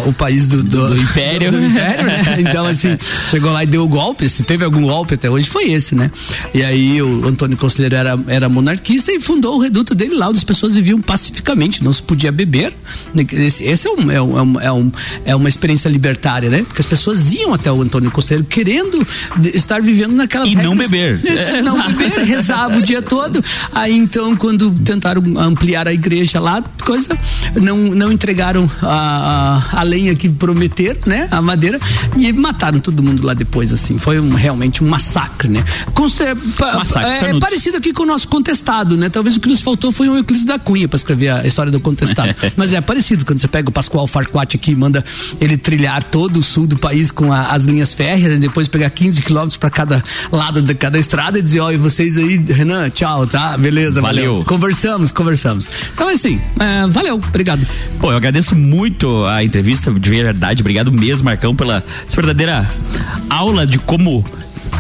o 0.06 0.14
país 0.14 0.48
do, 0.48 0.64
do, 0.64 0.90
do 0.90 0.98
Império. 0.98 1.52
Do, 1.52 1.60
do 1.60 1.66
Império, 1.66 2.06
né? 2.06 2.24
Então, 2.46 2.66
assim, 2.66 2.98
chegou 3.30 3.52
lá 3.52 3.64
e 3.64 3.68
deu 3.68 3.84
o 3.84 3.88
golpe. 3.88 4.28
Se 4.30 4.44
teve 4.44 4.64
algum 4.64 4.82
golpe 4.82 5.14
até 5.14 5.30
hoje, 5.30 5.48
foi 5.50 5.72
esse, 5.72 5.96
né? 5.96 6.12
E 6.54 6.64
aí 6.64 7.02
o 7.02 7.28
Antônio 7.28 7.58
Conselheiro 7.58 7.96
era, 7.96 8.20
era 8.28 8.50
monarquista 8.50 9.12
e 9.12 9.20
fundou 9.20 9.58
o 9.58 9.60
reduto 9.60 9.94
dele 9.94 10.16
lá, 10.16 10.30
onde 10.30 10.38
as 10.38 10.44
pessoas 10.44 10.76
viviam 10.76 11.02
pacificamente, 11.02 11.84
não 11.84 11.94
se 11.94 12.02
podia 12.02 12.32
beber. 12.32 12.74
Esse, 13.34 13.64
esse 13.64 13.88
é, 13.88 13.92
um, 13.92 14.12
é, 14.12 14.22
um, 14.22 14.62
é, 14.62 14.72
um, 14.72 14.92
é 15.26 15.36
uma 15.36 15.50
experiência 15.50 15.90
libertária, 15.90 16.50
né? 16.50 16.64
Porque 16.64 16.82
as 16.82 16.88
pessoas 16.88 17.32
iam 17.34 17.54
até 17.54 17.72
o 17.72 17.82
Antônio 17.82 18.12
Conselheiro 18.12 18.46
querendo 18.50 19.06
estar 19.54 19.82
vivendo 19.82 20.14
naquelas 20.14 20.50
E 20.50 20.56
regras, 20.56 20.70
não 20.70 20.78
beber. 20.78 21.26
É, 21.26 21.62
não 21.62 21.92
beber, 21.94 22.24
rezar 22.24 22.55
rezava 22.56 22.78
o 22.78 22.82
dia 22.82 23.02
todo. 23.02 23.44
Aí 23.74 23.96
então, 23.96 24.36
quando 24.36 24.72
tentaram 24.72 25.22
ampliar 25.38 25.88
a 25.88 25.94
igreja 25.94 26.40
lá, 26.40 26.64
coisa, 26.84 27.18
não, 27.56 27.78
não 27.78 28.12
entregaram 28.12 28.70
a, 28.82 29.64
a, 29.74 29.80
a 29.82 29.84
lenha 29.84 30.16
que 30.16 30.30
prometeram, 30.30 31.02
né? 31.06 31.28
A 31.30 31.42
madeira, 31.42 31.80
e 32.18 32.32
mataram 32.34 32.80
todo 32.80 33.04
mundo 33.04 33.26
lá 33.26 33.34
depois, 33.34 33.72
assim. 33.72 34.00
Foi 34.00 34.20
um, 34.20 34.34
realmente 34.34 34.84
um 34.84 34.88
massacre, 34.88 35.50
né? 35.50 35.64
Conste, 35.94 36.24
pa, 36.58 36.76
massacre, 36.76 37.28
é, 37.28 37.36
é 37.36 37.40
parecido 37.40 37.78
aqui 37.78 37.94
com 37.94 38.04
o 38.04 38.06
nosso 38.06 38.28
contestado, 38.28 38.96
né? 38.98 39.10
Talvez 39.10 39.36
o 39.36 39.40
que 39.40 39.50
nos 39.50 39.62
faltou 39.62 39.92
foi 39.92 40.10
um 40.10 40.16
Euclides 40.16 40.46
da 40.46 40.58
Cunha 40.58 40.88
para 40.88 40.98
escrever 40.98 41.30
a 41.30 41.46
história 41.48 41.72
do 41.72 41.80
contestado. 41.80 42.36
Mas 42.56 42.74
é 42.74 42.82
parecido 42.82 43.26
quando 43.26 43.40
você 43.40 43.48
pega 43.48 43.70
o 43.70 43.72
Pascoal 43.72 44.08
Farquaad 44.08 44.56
aqui 44.56 44.72
e 44.72 44.76
manda 44.76 45.04
ele 45.40 45.58
trilhar 45.58 46.04
todo 46.04 46.38
o 46.38 46.44
sul 46.44 46.68
do 46.68 46.78
país 46.78 47.12
com 47.12 47.32
a, 47.32 47.48
as 47.48 47.66
linhas 47.66 47.94
férreas 47.94 48.38
e 48.38 48.40
depois 48.40 48.68
pegar 48.68 48.90
15 48.90 49.22
quilômetros 49.22 49.58
para 49.58 49.70
cada 49.70 50.04
lado 50.32 50.62
de 50.62 50.74
cada 50.74 50.98
estrada 50.98 51.40
e 51.40 51.42
dizer, 51.42 51.60
ó, 51.60 51.72
e 51.72 51.78
vocês 51.78 52.18
aí 52.18 52.45
Renan, 52.54 52.90
tchau, 52.90 53.28
tá? 53.28 53.58
Beleza, 53.58 54.02
valeu. 54.02 54.26
valeu. 54.26 54.46
Conversamos, 54.46 55.12
conversamos. 55.12 55.70
Então, 55.94 56.08
assim, 56.10 56.40
é, 56.60 56.88
valeu, 56.88 57.16
obrigado. 57.16 57.66
Pô, 58.00 58.12
eu 58.12 58.18
agradeço 58.18 58.56
muito 58.56 59.26
a 59.26 59.44
entrevista, 59.44 59.92
de 59.92 60.10
verdade. 60.10 60.62
Obrigado 60.62 60.92
mesmo, 60.92 61.26
Marcão, 61.26 61.56
pela 61.56 61.84
verdadeira 62.10 62.70
aula 63.30 63.66
de 63.66 63.80
como 63.80 64.24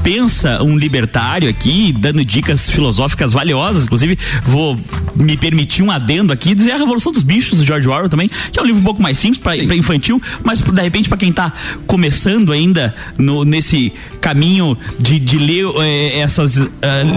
pensa 0.06 0.62
um 0.62 0.78
libertário 0.78 1.50
aqui, 1.50 1.92
dando 1.92 2.24
dicas 2.24 2.70
filosóficas 2.70 3.34
valiosas. 3.34 3.86
Inclusive, 3.86 4.20
vou 4.46 4.78
me 5.16 5.36
permitir 5.36 5.82
um 5.82 5.90
adendo 5.90 6.32
aqui, 6.32 6.54
dizer 6.54 6.74
a 6.74 6.78
Revolução 6.78 7.12
dos 7.12 7.24
Bichos, 7.24 7.58
do 7.58 7.66
George 7.66 7.88
Orwell 7.88 8.08
também, 8.08 8.30
que 8.52 8.60
é 8.60 8.62
um 8.62 8.66
livro 8.66 8.82
um 8.82 8.84
pouco 8.84 9.02
mais 9.02 9.18
simples 9.18 9.40
para 9.40 9.56
infantil, 9.76 10.22
mas 10.44 10.62
de 10.62 10.82
repente 10.82 11.10
para 11.10 11.18
quem 11.18 11.32
está 11.32 11.52
começando 11.88 12.52
ainda 12.52 12.94
no, 13.18 13.44
nesse 13.44 13.92
caminho 14.26 14.76
de, 14.98 15.20
de 15.20 15.38
ler 15.38 15.66
é, 15.84 16.20
essas 16.22 16.56
uh, 16.56 16.70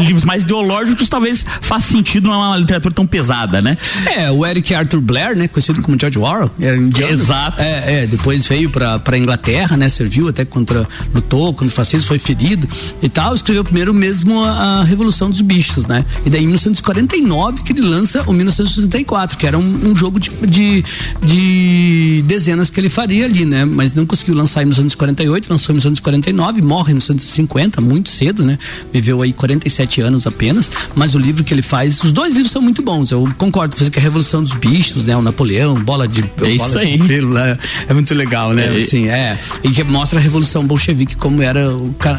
livros 0.04 0.24
mais 0.24 0.42
ideológicos, 0.42 1.08
talvez 1.08 1.42
faça 1.62 1.90
sentido 1.90 2.28
numa 2.28 2.54
literatura 2.54 2.94
tão 2.94 3.06
pesada, 3.06 3.62
né? 3.62 3.78
É, 4.14 4.30
o 4.30 4.44
Eric 4.44 4.74
Arthur 4.74 5.00
Blair, 5.00 5.34
né, 5.34 5.48
conhecido 5.48 5.80
como 5.80 5.98
George 5.98 6.18
Orwell, 6.18 6.50
é 6.60 6.76
indiano. 6.76 7.10
Exato. 7.10 7.62
É, 7.62 8.02
é 8.02 8.06
depois 8.06 8.46
veio 8.46 8.68
para 8.68 9.16
Inglaterra, 9.16 9.74
né, 9.74 9.88
serviu 9.88 10.28
até 10.28 10.44
contra 10.44 10.86
lutou 11.14 11.54
contra 11.54 11.68
o 11.68 11.70
fascismo, 11.70 12.08
foi 12.08 12.18
ferido 12.18 12.68
e 13.02 13.08
tal, 13.08 13.34
escreveu 13.34 13.64
primeiro 13.64 13.94
mesmo 13.94 14.44
a, 14.44 14.80
a 14.80 14.84
Revolução 14.84 15.30
dos 15.30 15.40
Bichos, 15.40 15.86
né? 15.86 16.04
E 16.26 16.28
daí 16.28 16.42
em 16.42 16.46
1949 16.46 17.62
que 17.62 17.72
ele 17.72 17.80
lança 17.80 18.22
o 18.26 18.34
1974, 18.34 19.38
que 19.38 19.46
era 19.46 19.56
um, 19.56 19.90
um 19.90 19.96
jogo 19.96 20.20
de, 20.20 20.30
de, 20.46 20.84
de, 21.22 22.24
dezenas 22.26 22.68
que 22.68 22.78
ele 22.78 22.90
faria 22.90 23.24
ali, 23.24 23.46
né? 23.46 23.64
Mas 23.64 23.94
não 23.94 24.04
conseguiu 24.04 24.34
lançar 24.34 24.60
em 24.60 24.66
1948, 24.66 25.48
lançou 25.48 25.72
em 25.72 25.76
1949, 25.76 26.60
morre 26.60 26.97
1950, 26.98 27.80
muito 27.80 28.10
cedo, 28.10 28.44
né? 28.44 28.58
Viveu 28.92 29.22
aí 29.22 29.32
47 29.32 30.00
anos 30.00 30.26
apenas, 30.26 30.70
mas 30.94 31.14
o 31.14 31.18
livro 31.18 31.44
que 31.44 31.52
ele 31.52 31.62
faz, 31.62 32.02
os 32.02 32.12
dois 32.12 32.32
livros 32.32 32.50
são 32.50 32.62
muito 32.62 32.82
bons. 32.82 33.10
Eu 33.10 33.28
concordo 33.36 33.76
com 33.76 33.84
você 33.84 33.90
que 33.90 33.98
a 33.98 34.02
Revolução 34.02 34.42
dos 34.42 34.54
Bichos, 34.54 35.04
né? 35.04 35.16
O 35.16 35.22
Napoleão, 35.22 35.74
bola 35.76 36.06
de, 36.06 36.20
é 36.20 36.24
bola 36.24 36.50
isso 36.50 36.78
aí. 36.78 36.98
pelo, 36.98 37.34
né? 37.34 37.58
é 37.88 37.94
muito 37.94 38.14
legal, 38.14 38.52
né? 38.52 38.66
É. 38.66 38.76
Assim, 38.76 39.08
é. 39.08 39.38
E 39.62 39.70
que 39.70 39.84
mostra 39.84 40.18
a 40.18 40.22
Revolução 40.22 40.66
Bolchevique 40.66 41.16
como 41.16 41.42
era 41.42 41.68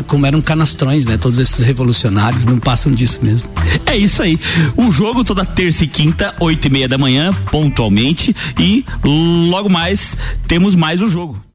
como 0.07 0.25
eram 0.25 0.41
canastrões, 0.41 1.05
né? 1.05 1.17
Todos 1.17 1.39
esses 1.39 1.65
revolucionários 1.65 2.45
não 2.45 2.59
passam 2.59 2.91
disso 2.91 3.19
mesmo. 3.21 3.49
É 3.85 3.97
isso 3.97 4.21
aí. 4.21 4.39
O 4.75 4.91
jogo 4.91 5.23
toda 5.23 5.45
terça 5.45 5.83
e 5.83 5.87
quinta, 5.87 6.33
oito 6.39 6.67
e 6.67 6.69
meia 6.69 6.87
da 6.87 6.97
manhã, 6.97 7.31
pontualmente. 7.51 8.35
E 8.57 8.85
logo 9.03 9.69
mais 9.69 10.15
temos 10.47 10.75
mais 10.75 11.01
o 11.01 11.09
jogo. 11.09 11.39